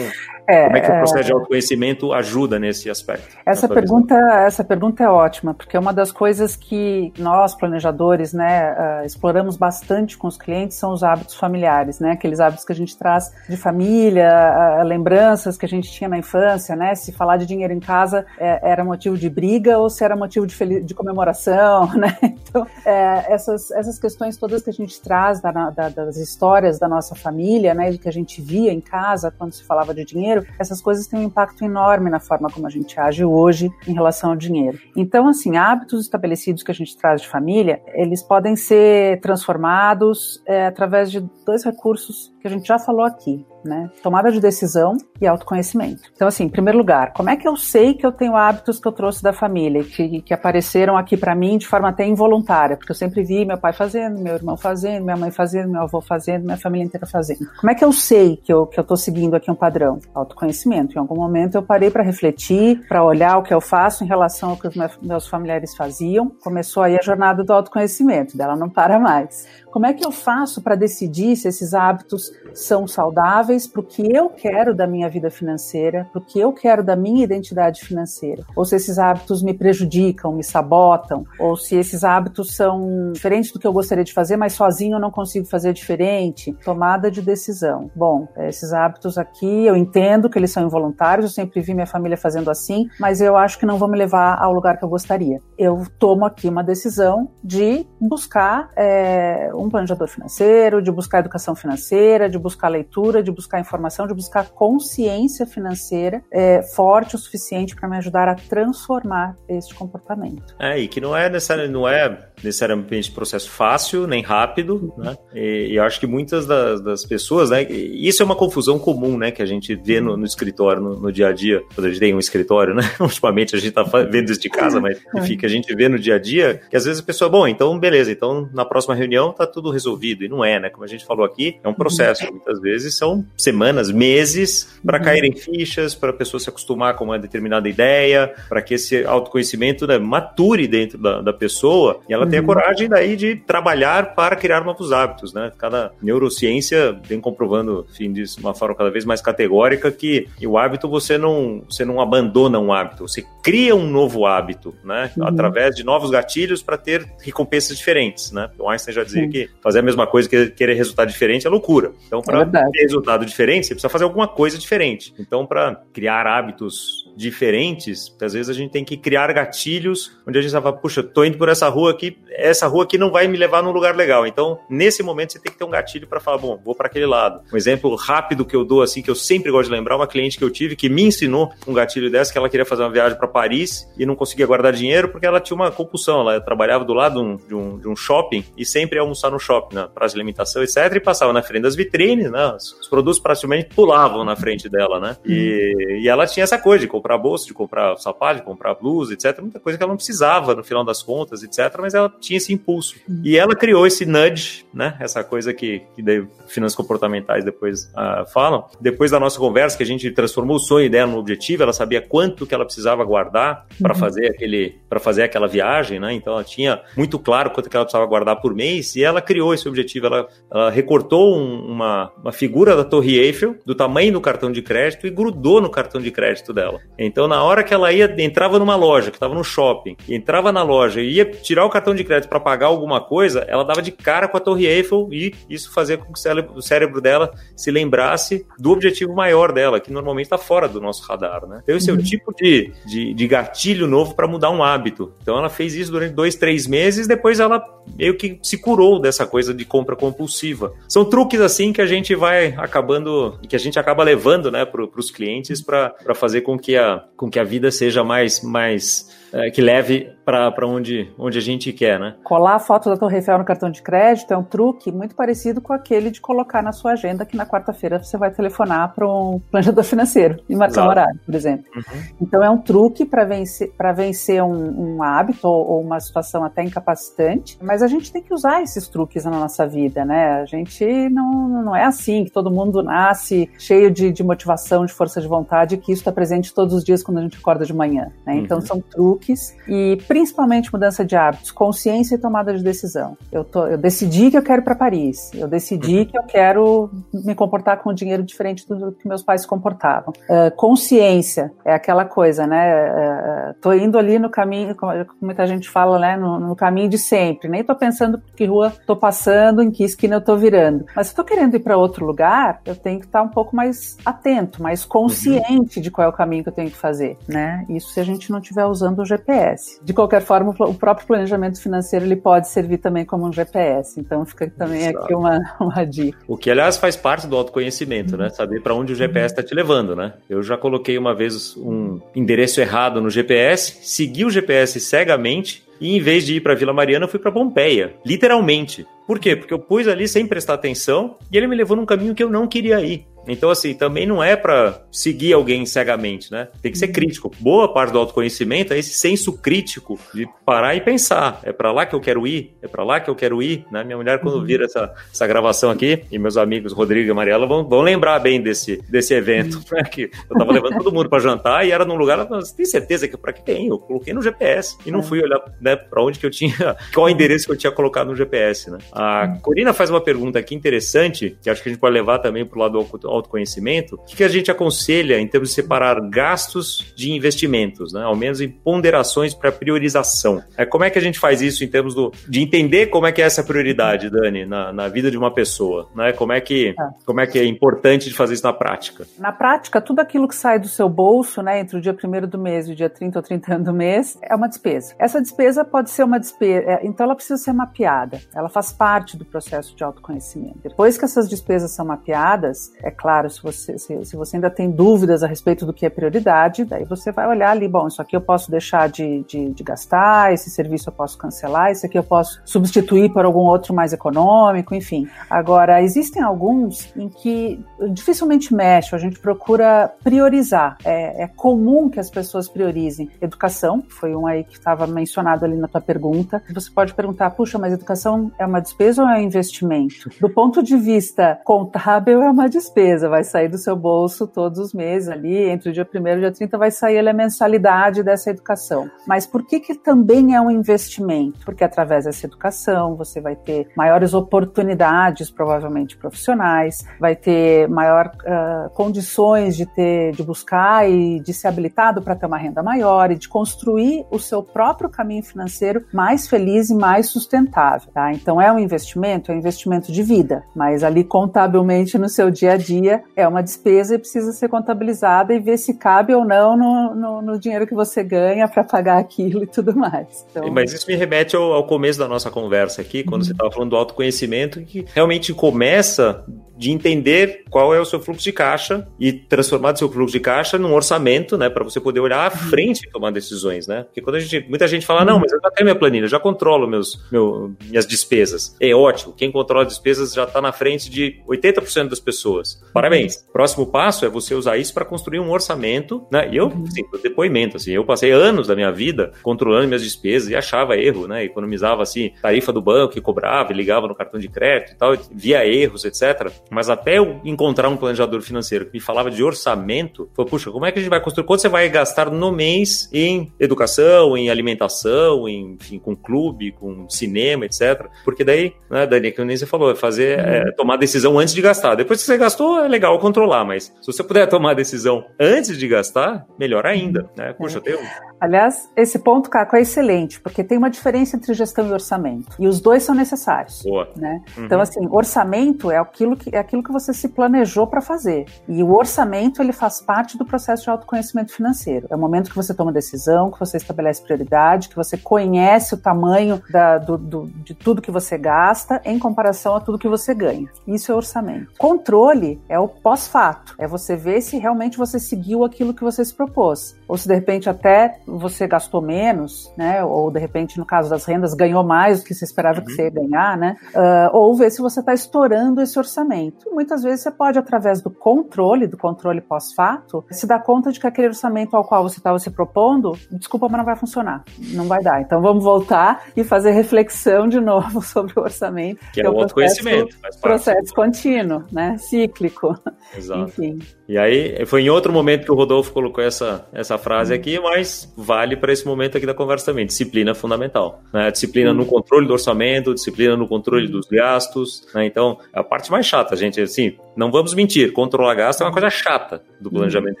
[0.48, 1.22] é, como é que o processo é...
[1.22, 3.36] de autoconhecimento ajuda nesse aspecto?
[3.46, 4.14] Essa pergunta,
[4.46, 9.56] essa pergunta é ótima, porque é uma das coisas que nós, planejadores, né, uh, exploramos
[9.56, 12.12] bastante com os clientes são os hábitos familiares, né?
[12.12, 16.18] Aqueles hábitos que a gente traz de família, uh, lembranças que a gente tinha na
[16.18, 16.94] infância, né?
[16.94, 20.46] Se falar de dinheiro em casa é, era motivo de briga ou se era motivo
[20.46, 22.16] de, de comemoração, né?
[22.22, 26.88] Então, é, essas, essas questões todas que a gente traz da, da, das histórias da
[26.88, 27.90] nossa família, né?
[27.90, 31.20] De que a gente via em casa quando se falava de dinheiro, essas coisas têm
[31.20, 34.78] um impacto enorme na forma como a gente age hoje em relação ao dinheiro.
[34.94, 40.66] Então, assim, hábitos estabelecidos que a gente traz de família, eles podem ser transformados é,
[40.66, 43.90] através de dois recursos que a gente já falou aqui, né?
[44.02, 46.02] Tomada de decisão e autoconhecimento.
[46.14, 48.86] Então, assim, em primeiro lugar, como é que eu sei que eu tenho hábitos que
[48.86, 52.76] eu trouxe da família, que, que apareceram aqui para mim de forma até involuntária?
[52.76, 56.02] Porque eu sempre vi meu pai fazendo, meu irmão fazendo, minha mãe fazendo, meu avô
[56.02, 57.48] fazendo, minha família inteira fazendo.
[57.58, 59.98] Como é que eu sei que eu, que eu tô seguindo aqui um padrão?
[60.14, 60.96] Autoconhecimento.
[60.96, 64.50] Em algum momento eu parei para refletir, para olhar o que eu faço em relação
[64.50, 66.30] ao que os meus familiares faziam.
[66.42, 69.46] Começou aí a jornada do autoconhecimento, dela não para mais.
[69.70, 74.02] Como é que eu faço para decidir se esses hábitos são saudáveis para o que
[74.14, 78.44] eu quero da minha vida financeira, para o que eu quero da minha identidade financeira.
[78.54, 83.58] Ou se esses hábitos me prejudicam, me sabotam, ou se esses hábitos são diferentes do
[83.58, 86.56] que eu gostaria de fazer, mas sozinho eu não consigo fazer diferente.
[86.64, 87.90] Tomada de decisão.
[87.94, 92.16] Bom, esses hábitos aqui eu entendo que eles são involuntários, eu sempre vi minha família
[92.16, 95.40] fazendo assim, mas eu acho que não vão me levar ao lugar que eu gostaria.
[95.58, 102.23] Eu tomo aqui uma decisão de buscar é, um planejador financeiro, de buscar educação financeira,
[102.28, 107.88] de buscar leitura, de buscar informação, de buscar consciência financeira é, forte o suficiente para
[107.88, 110.54] me ajudar a transformar este comportamento.
[110.58, 115.16] É, e que não é necessariamente, não é necessariamente processo fácil nem rápido, né?
[115.34, 117.62] E, e eu acho que muitas das, das, pessoas, né?
[117.62, 119.30] Isso é uma confusão comum, né?
[119.30, 122.00] Que a gente vê no, no escritório, no, no, dia a dia, quando a gente
[122.00, 122.82] tem um escritório, né?
[123.00, 125.98] Ultimamente a gente tá vendo isso de casa, mas enfim, que a gente vê no
[125.98, 129.32] dia a dia, que às vezes a pessoa, bom, então beleza, então na próxima reunião
[129.32, 130.70] tá tudo resolvido, e não é, né?
[130.70, 135.04] Como a gente falou aqui, é um processo, muitas vezes são semanas, meses, para uhum.
[135.04, 139.86] caírem fichas, para a pessoa se acostumar com uma determinada ideia, para que esse autoconhecimento
[139.86, 142.30] né, mature dentro da, da pessoa e ela uhum.
[142.30, 145.52] tenha coragem daí de trabalhar para criar novos hábitos, né?
[145.58, 150.88] Cada neurociência vem comprovando, enfim, de uma forma cada vez mais categórica que o hábito
[150.88, 155.10] você não, você não abandona um hábito, você cria um novo hábito, né?
[155.16, 155.26] Uhum.
[155.26, 158.50] Através de novos gatilhos para ter recompensas diferentes, né?
[158.58, 161.92] O Einstein já dizia que fazer a mesma coisa que querer resultado diferente é loucura.
[162.06, 165.14] Então, para é ter resultado diferente, você precisa fazer alguma coisa diferente.
[165.18, 170.42] Então, para criar hábitos diferentes, às vezes a gente tem que criar gatilhos onde a
[170.42, 173.36] gente fala, puxa, tô indo por essa rua aqui, essa rua aqui não vai me
[173.36, 174.26] levar num lugar legal.
[174.26, 177.06] Então, nesse momento você tem que ter um gatilho para falar, bom, vou para aquele
[177.06, 177.40] lado.
[177.52, 180.38] Um exemplo rápido que eu dou assim que eu sempre gosto de lembrar, uma cliente
[180.38, 183.16] que eu tive que me ensinou um gatilho dessa que ela queria fazer uma viagem
[183.16, 186.92] para Paris e não conseguia guardar dinheiro porque ela tinha uma compulsão, ela trabalhava do
[186.92, 190.20] lado de um, de um shopping e sempre ia almoçar no shopping, na praça de
[190.20, 192.54] alimentação, etc, e passava na frente das vitrines, né?
[192.56, 195.16] Os produtos praticamente pulavam na frente dela, né?
[195.24, 199.14] E, e ela tinha essa coisa de comprar bolsa, de comprar sapato, de comprar blusa,
[199.14, 199.40] etc.
[199.40, 201.76] Muita coisa que ela não precisava no final das contas, etc.
[201.80, 202.96] Mas ela tinha esse impulso.
[203.22, 204.96] E ela criou esse nudge, né?
[205.00, 208.64] Essa coisa que, que daí finanças comportamentais depois uh, falam.
[208.80, 212.00] Depois da nossa conversa, que a gente transformou o sonho dela no objetivo, ela sabia
[212.00, 214.00] quanto que ela precisava guardar para uhum.
[214.00, 216.12] fazer aquele, para fazer aquela viagem, né?
[216.12, 219.52] Então ela tinha muito claro quanto que ela precisava guardar por mês e ela criou
[219.52, 220.06] esse objetivo.
[220.06, 224.62] Ela, ela recortou um, uma, uma figura da Torre Eiffel do tamanho do cartão de
[224.62, 226.80] crédito e grudou no cartão de crédito dela.
[226.98, 230.62] Então, na hora que ela ia, entrava numa loja, que estava no shopping, entrava na
[230.62, 233.90] loja e ia tirar o cartão de crédito para pagar alguma coisa, ela dava de
[233.90, 236.18] cara com a Torre Eiffel e isso fazia com que
[236.54, 241.02] o cérebro dela se lembrasse do objetivo maior dela, que normalmente está fora do nosso
[241.06, 241.60] radar, né?
[241.62, 241.96] Então, esse uhum.
[241.96, 242.08] é o uhum.
[242.08, 245.12] tipo de, de, de gatilho novo para mudar um hábito.
[245.22, 247.64] Então, ela fez isso durante dois, três meses, depois ela
[247.96, 250.72] meio que se curou dessa coisa de compra compulsiva.
[250.88, 254.82] São truques assim que a gente vai acabando, que a gente acaba levando, né, para
[254.82, 259.50] os clientes para fazer com que a, com que a vida seja mais, mais é,
[259.50, 262.14] que leve para onde, onde a gente quer, né?
[262.22, 265.60] Colar a foto da Torre Eiffel no cartão de crédito é um truque muito parecido
[265.60, 269.40] com aquele de colocar na sua agenda que na quarta-feira você vai telefonar para um
[269.50, 270.86] planejador financeiro e marcar Exato.
[270.86, 271.66] um horário, por exemplo.
[271.76, 272.02] Uhum.
[272.22, 276.62] Então é um truque para vencer, vencer um, um hábito ou, ou, uma situação até
[276.62, 280.40] incapacitante, mas a gente tem que usar esses truques na nossa vida, né?
[280.40, 284.92] A gente não, não é assim que todo mundo nasce cheio de, de motivação, de
[284.92, 287.74] força de vontade, que isso está presente todos os dias quando a gente acorda de
[287.74, 288.36] manhã, né?
[288.36, 288.66] Então uhum.
[288.66, 289.23] são truques
[289.68, 293.16] e principalmente mudança de hábitos, consciência e tomada de decisão.
[293.30, 296.04] Eu, tô, eu decidi que eu quero ir para Paris, eu decidi uhum.
[296.06, 300.12] que eu quero me comportar com dinheiro diferente do que meus pais se comportavam.
[300.28, 302.90] Uh, consciência é aquela coisa, né?
[302.90, 306.16] Uh, tô indo ali no caminho, como muita gente fala, né?
[306.16, 307.48] No, no caminho de sempre.
[307.48, 310.84] Nem tô pensando por que rua tô passando, em que esquina eu tô virando.
[310.94, 313.54] Mas se eu tô querendo ir para outro lugar, eu tenho que estar um pouco
[313.54, 315.82] mais atento, mais consciente uhum.
[315.82, 317.64] de qual é o caminho que eu tenho que fazer, né?
[317.68, 319.80] Isso se a gente não estiver usando o GPS.
[319.82, 323.98] De qualquer forma, o próprio planejamento financeiro ele pode servir também como um GPS.
[323.98, 325.04] Então fica também Exato.
[325.04, 326.18] aqui uma, uma dica.
[326.26, 328.28] O que, aliás, faz parte do autoconhecimento, né?
[328.30, 330.14] Saber para onde o GPS está te levando, né?
[330.28, 335.96] Eu já coloquei uma vez um endereço errado no GPS, segui o GPS cegamente e
[335.96, 338.86] em vez de ir para Vila Mariana, eu fui para Pompeia, literalmente.
[339.06, 339.36] Por quê?
[339.36, 342.30] Porque eu pus ali sem prestar atenção e ele me levou num caminho que eu
[342.30, 343.06] não queria ir.
[343.26, 346.48] Então, assim, também não é para seguir alguém cegamente, né?
[346.60, 347.30] Tem que ser crítico.
[347.40, 351.40] Boa parte do autoconhecimento é esse senso crítico de parar e pensar.
[351.42, 352.54] É para lá que eu quero ir?
[352.62, 353.64] É para lá que eu quero ir?
[353.70, 353.82] Né?
[353.84, 354.44] Minha mulher, quando uhum.
[354.44, 358.40] vira essa, essa gravação aqui, e meus amigos Rodrigo e Mariela vão, vão lembrar bem
[358.40, 359.64] desse, desse evento, uhum.
[359.72, 359.82] né?
[359.84, 363.08] Que eu tava levando todo mundo para jantar e era num lugar, você tem certeza
[363.08, 363.68] que para que tem?
[363.68, 365.02] Eu coloquei no GPS e não é.
[365.02, 368.16] fui olhar né, para onde que eu tinha, qual endereço que eu tinha colocado no
[368.16, 368.78] GPS, né?
[368.94, 369.36] A.
[369.42, 372.56] Corina faz uma pergunta aqui interessante, que acho que a gente pode levar também para
[372.56, 373.96] o lado do autoconhecimento.
[373.96, 378.02] O que, que a gente aconselha em termos de separar gastos de investimentos, né?
[378.04, 380.42] Ao menos em ponderações para priorização.
[380.56, 383.12] É, como é que a gente faz isso em termos do, de entender como é
[383.12, 386.12] que é essa prioridade, Dani, na, na vida de uma pessoa, né?
[386.12, 386.74] Como é que é.
[387.04, 389.06] como é que é importante de fazer isso na prática?
[389.18, 392.38] Na prática, tudo aquilo que sai do seu bolso, né, entre o dia 1 do
[392.38, 394.94] mês e o dia 30 ou 31 do mês, é uma despesa.
[394.98, 398.20] Essa despesa pode ser uma despesa, é, então ela precisa ser mapeada.
[398.34, 398.83] Ela faz parte
[399.16, 400.58] do processo de autoconhecimento.
[400.62, 404.70] Depois que essas despesas são mapeadas, é claro, se você, se, se você ainda tem
[404.70, 408.14] dúvidas a respeito do que é prioridade, daí você vai olhar ali, bom, isso aqui
[408.14, 412.02] eu posso deixar de, de, de gastar, esse serviço eu posso cancelar, esse aqui eu
[412.02, 415.08] posso substituir por algum outro mais econômico, enfim.
[415.28, 420.76] Agora, existem alguns em que dificilmente mexe, a gente procura priorizar.
[420.84, 425.56] É, é comum que as pessoas priorizem educação, foi um aí que estava mencionado ali
[425.56, 426.42] na tua pergunta.
[426.52, 430.10] Você pode perguntar, puxa, mas educação é uma despesa ou é um investimento?
[430.20, 434.74] Do ponto de vista contábil, é uma despesa, vai sair do seu bolso todos os
[434.74, 438.30] meses ali, entre o dia 1 e o dia 30 vai sair a mensalidade dessa
[438.30, 438.90] educação.
[439.06, 441.44] Mas por que que também é um investimento?
[441.44, 448.70] Porque através dessa educação você vai ter maiores oportunidades, provavelmente profissionais, vai ter maior uh,
[448.70, 453.16] condições de ter, de buscar e de ser habilitado para ter uma renda maior e
[453.16, 457.92] de construir o seu próprio caminho financeiro mais feliz e mais sustentável.
[457.92, 458.12] Tá?
[458.12, 462.52] Então é um investimento, é um investimento de vida, mas ali contabilmente no seu dia
[462.52, 466.56] a dia é uma despesa e precisa ser contabilizada e ver se cabe ou não
[466.56, 470.26] no, no, no dinheiro que você ganha para pagar aquilo e tudo mais.
[470.30, 470.50] Então...
[470.50, 473.26] Mas isso me remete ao, ao começo da nossa conversa aqui, quando uhum.
[473.26, 476.24] você estava falando do autoconhecimento, que realmente começa
[476.56, 480.20] de entender qual é o seu fluxo de caixa e transformar o seu fluxo de
[480.20, 483.84] caixa num orçamento, né, para você poder olhar à frente e tomar decisões, né?
[483.84, 486.18] Porque quando a gente, muita gente fala, não, mas eu já tenho minha planilha, já
[486.18, 488.56] controlo meus, meu, minhas despesas.
[488.60, 492.62] É ótimo, quem controla despesas já está na frente de 80% das pessoas.
[492.72, 493.24] Parabéns.
[493.32, 496.28] Próximo passo é você usar isso para construir um orçamento, né?
[496.30, 500.36] E eu, assim, depoimento, assim, eu passei anos da minha vida controlando minhas despesas e
[500.36, 501.24] achava erro, né?
[501.24, 504.96] Economizava, assim, tarifa do banco que cobrava e ligava no cartão de crédito e tal,
[505.10, 506.30] via erros, etc.
[506.54, 510.64] Mas até eu encontrar um planejador financeiro que me falava de orçamento, foi, puxa, como
[510.64, 511.26] é que a gente vai construir?
[511.26, 516.88] Quanto você vai gastar no mês em educação, em alimentação, em, enfim, com clube, com
[516.88, 517.86] cinema, etc.
[518.04, 520.24] Porque daí, né, Dani, que nem você falou, é fazer, uhum.
[520.24, 521.74] é, tomar decisão antes de gastar.
[521.74, 525.58] Depois que você gastou, é legal controlar, mas se você puder tomar a decisão antes
[525.58, 527.32] de gastar, melhor ainda, né?
[527.32, 527.60] Puxa, é.
[527.60, 527.86] tem um
[528.24, 532.34] Aliás, esse ponto, Caco, é excelente, porque tem uma diferença entre gestão e orçamento.
[532.38, 533.62] E os dois são necessários.
[533.62, 533.86] Boa.
[533.94, 534.22] Né?
[534.34, 534.46] Uhum.
[534.46, 538.24] Então, assim, orçamento é aquilo que, é aquilo que você se planejou para fazer.
[538.48, 541.86] E o orçamento, ele faz parte do processo de autoconhecimento financeiro.
[541.90, 545.76] É o momento que você toma decisão, que você estabelece prioridade, que você conhece o
[545.76, 550.14] tamanho da, do, do, de tudo que você gasta em comparação a tudo que você
[550.14, 550.48] ganha.
[550.66, 551.52] Isso é orçamento.
[551.58, 553.54] Controle é o pós-fato.
[553.58, 556.74] É você ver se realmente você seguiu aquilo que você se propôs.
[556.88, 559.84] Ou se, de repente, até você gastou menos, né?
[559.84, 562.64] Ou de repente, no caso das rendas, ganhou mais do que você esperava uhum.
[562.64, 563.56] que você ia ganhar, né?
[563.74, 566.50] Uh, ou ver se você está estourando esse orçamento.
[566.52, 570.86] Muitas vezes você pode, através do controle, do controle pós-fato, se dar conta de que
[570.86, 574.24] aquele orçamento ao qual você estava se propondo, desculpa, mas não vai funcionar.
[574.52, 575.00] Não vai dar.
[575.00, 578.80] Então vamos voltar e fazer reflexão de novo sobre o orçamento.
[578.92, 579.96] Que, que é o autoconhecimento.
[579.98, 581.76] Processo, processo contínuo, né?
[581.78, 582.54] Cíclico.
[582.96, 583.22] Exato.
[583.22, 583.58] Enfim.
[583.88, 587.18] E aí, foi em outro momento que o Rodolfo colocou essa, essa frase uhum.
[587.18, 589.66] aqui, mas vale para esse momento aqui da conversa também.
[589.66, 590.82] Disciplina é fundamental.
[590.92, 591.10] Né?
[591.10, 594.66] Disciplina no controle do orçamento, disciplina no controle dos gastos.
[594.74, 594.86] Né?
[594.86, 596.40] Então, é a parte mais chata, gente.
[596.40, 600.00] Assim, não vamos mentir, controlar gasto é uma coisa chata do planejamento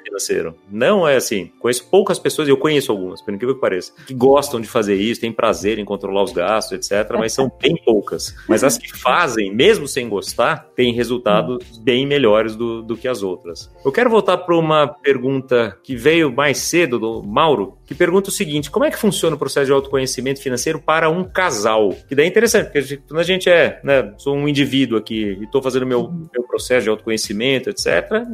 [0.02, 0.54] financeiro.
[0.70, 1.50] Não é assim.
[1.58, 5.20] Conheço poucas pessoas, eu conheço algumas, por incrível que pareça, que gostam de fazer isso,
[5.20, 8.34] têm prazer em controlar os gastos, etc., mas são bem poucas.
[8.48, 13.22] Mas as que fazem, mesmo sem gostar, têm resultados bem melhores do, do que as
[13.22, 13.70] outras.
[13.84, 18.32] Eu quero voltar para uma pergunta que veio mais cedo do Mauro, que pergunta o
[18.32, 21.94] seguinte: como é que funciona o processo de autoconhecimento financeiro para um casal?
[22.08, 25.44] Que daí é interessante, porque quando a gente é, né, sou um indivíduo aqui e
[25.44, 27.86] estou fazendo meu, meu processo de autoconhecimento, etc.,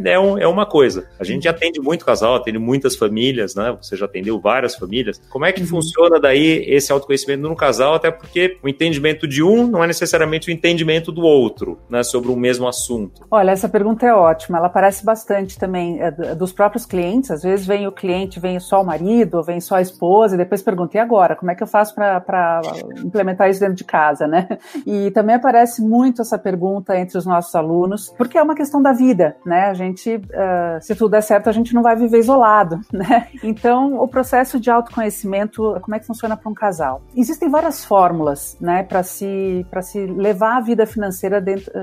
[0.04, 1.08] é, um, é uma coisa.
[1.18, 3.76] A gente atende muito casal, atende muitas famílias, né?
[3.80, 5.20] Você já atendeu várias famílias.
[5.28, 5.66] Como é que uhum.
[5.66, 7.94] funciona daí esse autoconhecimento no casal?
[7.94, 12.30] Até porque o entendimento de um não é necessariamente o entendimento do outro, né, sobre
[12.30, 13.26] o mesmo assunto.
[13.30, 14.58] Olha, essa pergunta é ótima.
[14.58, 17.30] Ela aparece bastante também é, dos próprios clientes.
[17.30, 20.62] Às vezes vem o cliente, vem só o marido, vem só a esposa, e depois
[20.62, 21.36] pergunta, e agora?
[21.36, 22.60] Como é que eu faço para
[23.04, 24.48] implementar isso dentro de casa, né?
[24.86, 28.92] E também aparece muito essa pergunta entre os nossos alunos, porque é uma questão da
[28.92, 29.66] vida, né?
[29.66, 33.28] A gente, uh, se tudo der certo, a gente não vai viver isolado, né?
[33.42, 37.02] Então, o processo de autoconhecimento, como é que funciona para um casal?
[37.16, 41.42] Existem várias fórmulas, né, para se, se levar a vida financeira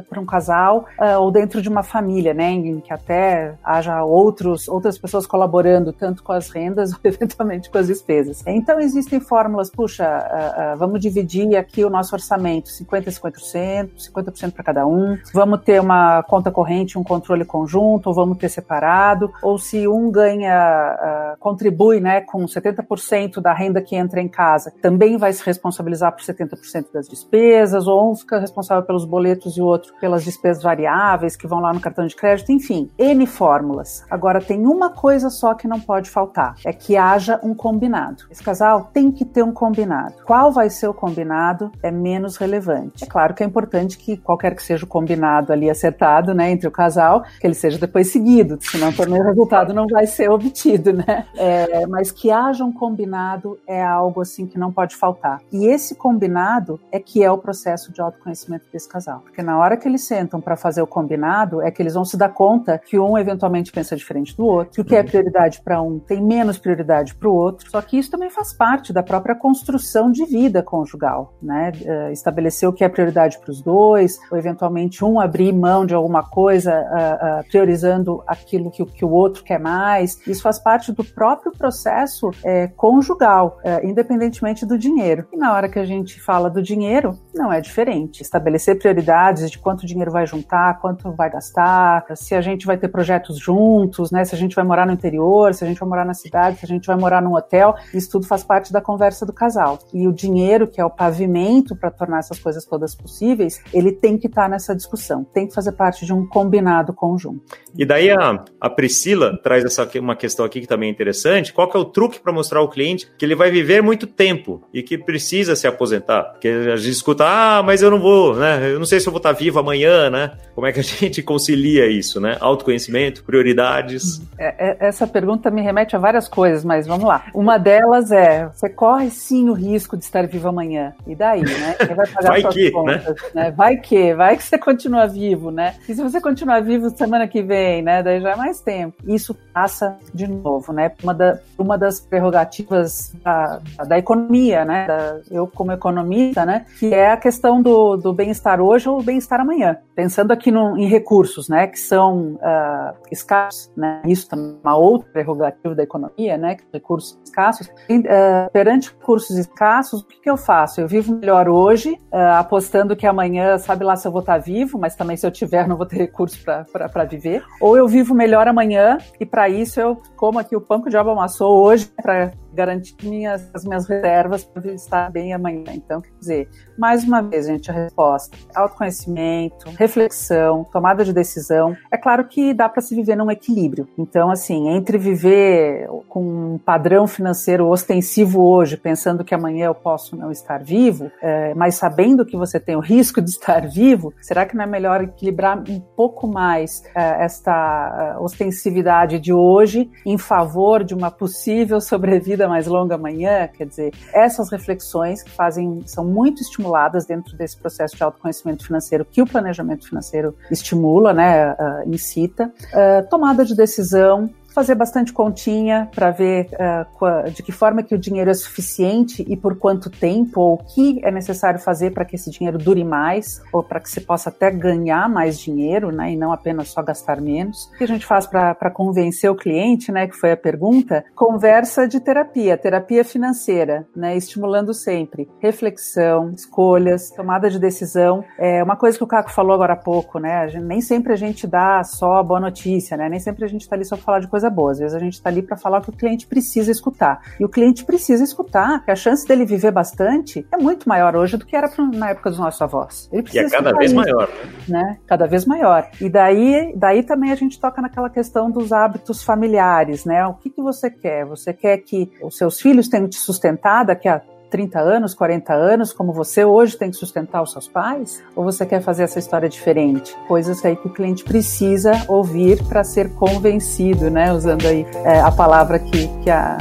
[0.10, 4.68] para um casal uh, ou dentro de uma família, né, em que até haja outros,
[4.68, 8.43] outras pessoas colaborando, tanto com as rendas ou eventualmente com as despesas.
[8.45, 13.89] Então, existem fórmulas, puxa, uh, uh, vamos dividir aqui o nosso orçamento, 50% e 50%,
[14.14, 18.50] 50% para cada um, vamos ter uma conta corrente, um controle conjunto, ou vamos ter
[18.50, 24.74] separado, ou se um ganha, contribui, né, com 70% da renda que entra em casa,
[24.82, 29.62] também vai se responsabilizar por 70% das despesas, ou um fica responsável pelos boletos e
[29.62, 34.04] o outro pelas despesas variáveis que vão lá no cartão de crédito, enfim, N fórmulas.
[34.10, 38.24] Agora, tem uma coisa só que não pode faltar: é que haja um combinado.
[38.30, 40.16] Esse casal tem que ter um combinado.
[40.26, 43.04] Qual vai ser o combinado é menos relevante.
[43.04, 46.68] É claro que é importante que qualquer que seja o combinado ali acertado, né, entre
[46.68, 50.94] o casal, que ele seja depois seguido, senão também o resultado não vai ser obtido,
[50.94, 51.26] né?
[51.36, 55.42] É, mas que haja um combinado é algo assim que não pode faltar.
[55.52, 59.22] E esse combinado é que é o processo de autoconhecimento desse casal.
[59.22, 62.18] Porque na hora que eles sentam para fazer o combinado, é que eles vão se
[62.18, 65.82] dar conta que um eventualmente pensa diferente do outro, que o que é prioridade para
[65.82, 67.69] um tem menos prioridade para o outro.
[67.69, 71.71] Só que isso também faz parte da própria construção de vida conjugal, né?
[71.82, 75.93] Uh, estabelecer o que é prioridade para os dois, ou eventualmente um abrir mão de
[75.93, 80.19] alguma coisa, uh, uh, priorizando aquilo que, que, o outro quer mais.
[80.28, 82.32] Isso faz parte do próprio processo
[82.75, 85.28] conjugal, independentemente do dinheiro.
[85.32, 88.21] E na hora que a gente fala do dinheiro, não é diferente.
[88.21, 92.88] Estabelecer prioridades de quanto dinheiro vai juntar, quanto vai gastar, se a gente vai ter
[92.88, 94.25] projetos juntos, né?
[94.25, 96.65] Se a gente vai morar no interior, se a gente vai morar na cidade, se
[96.65, 99.80] a gente vai morar num hotel, isso tudo faz parte da conversa do casal.
[99.93, 104.18] E o dinheiro, que é o pavimento para tornar essas coisas todas possíveis, ele tem
[104.18, 107.57] que estar tá nessa discussão, tem que fazer parte de um combinado conjunto.
[107.78, 111.53] E daí a, a Priscila traz essa uma questão aqui que também é interessante.
[111.53, 114.61] Qual que é o truque para mostrar ao cliente que ele vai viver muito tempo
[114.74, 116.24] e que precisa se aposentar?
[116.24, 118.72] Porque a gente escuta, ah, mas eu não vou, né?
[118.72, 120.38] Eu não sei se eu vou estar vivo amanhã, né?
[120.53, 122.38] Como é que a gente concilia isso, né?
[122.39, 124.22] Autoconhecimento, prioridades.
[124.38, 127.26] É, é, essa pergunta me remete a várias coisas, mas vamos lá.
[127.34, 130.93] Uma delas é: você corre sim o risco de estar vivo amanhã.
[131.05, 131.76] E daí, né?
[131.80, 133.05] Quem vai pagar vai suas que, contas?
[133.05, 133.16] Né?
[133.34, 133.51] né?
[133.51, 135.76] Vai que, vai que você continua vivo, né?
[135.88, 138.03] E se você continuar vivo semana que vem, né?
[138.03, 138.95] Daí já é mais tempo.
[139.05, 140.91] Isso passa de novo, né?
[141.01, 144.88] Uma, da, uma das prerrogativas da, da economia, né?
[144.88, 146.66] Da, eu, como economista, né?
[146.80, 149.78] Que é a questão do, do bem-estar hoje ou bem-estar amanhã.
[149.95, 151.68] Pensando aqui no, em recursos, né?
[151.68, 154.01] Que são uh, escassos, né?
[154.05, 156.58] Isso também é uma outra prerrogativa da economia, né?
[156.74, 157.70] Recursos escassos.
[157.89, 158.04] E, uh,
[158.52, 160.82] perante recursos escassos, o que, que, eu faço?
[160.82, 164.78] Eu vivo melhor hoje, uh, apostando que amanhã, sabe lá se eu vou estar vivo,
[164.78, 167.43] mas também se eu tiver, não vou ter recursos para viver.
[167.62, 170.91] Ou eu vivo melhor amanhã e para isso eu como aqui o pão que o
[170.91, 175.66] diabo amassou hoje para garantir minhas, as minhas reservas para estar bem amanhã.
[175.74, 181.78] Então, quer dizer, mais uma vez, gente, a resposta: autoconhecimento, reflexão, tomada de decisão.
[181.91, 183.88] É claro que dá para se viver num equilíbrio.
[183.97, 190.16] Então, assim, entre viver com um padrão financeiro ostensivo hoje, pensando que amanhã eu posso
[190.16, 194.45] não estar vivo, é, mas sabendo que você tem o risco de estar vivo, será
[194.45, 200.18] que não é melhor equilibrar um pouco mais é, esta é, ostensividade de hoje em
[200.18, 206.06] favor de uma possível sobrevida mais longa amanhã, quer dizer, essas reflexões que fazem, são
[206.06, 211.56] muito estimuladas dentro desse processo de autoconhecimento financeiro que o planejamento financeiro estimula, né, uh,
[211.88, 217.93] incita, uh, tomada de decisão, fazer bastante continha para ver uh, de que forma que
[217.93, 222.03] o dinheiro é suficiente e por quanto tempo, ou o que é necessário fazer para
[222.03, 226.14] que esse dinheiro dure mais, ou para que se possa até ganhar mais dinheiro, né,
[226.14, 227.66] e não apenas só gastar menos.
[227.66, 231.05] O que a gente faz para convencer o cliente, né, que foi a pergunta?
[231.14, 238.24] Conversa de terapia, terapia financeira, né, estimulando sempre reflexão, escolhas, tomada de decisão.
[238.39, 241.16] É uma coisa que o Caco falou agora há pouco, né, gente, nem sempre a
[241.16, 244.28] gente dá só boa notícia, né, nem sempre a gente está ali só falar de
[244.28, 246.72] coisa boa, às vezes a gente está ali para falar o que o cliente precisa
[246.72, 247.22] escutar.
[247.39, 251.38] E o cliente precisa escutar, que a chance dele viver bastante é muito maior hoje
[251.38, 253.10] do que era na época dos nossos avós.
[253.12, 254.30] Ele precisa e é cada vez isso, maior,
[254.68, 254.84] né?
[254.84, 254.98] né?
[255.06, 255.89] Cada vez maior.
[256.00, 260.26] E daí, daí também a gente toca naquela questão dos hábitos familiares, né?
[260.28, 261.26] O que, que você quer?
[261.26, 265.93] Você quer que os seus filhos tenham te sustentado daqui a 30 anos, 40 anos,
[265.93, 268.24] como você hoje tem que sustentar os seus pais?
[268.36, 270.16] Ou você quer fazer essa história diferente?
[270.28, 274.32] Coisas aí que o cliente precisa ouvir para ser convencido, né?
[274.32, 276.58] Usando aí é, a palavra que, que a,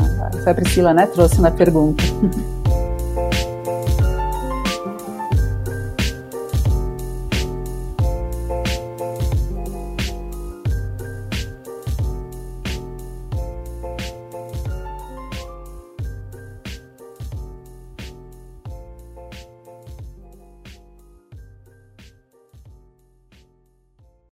[0.46, 2.02] a Priscila né, trouxe na pergunta.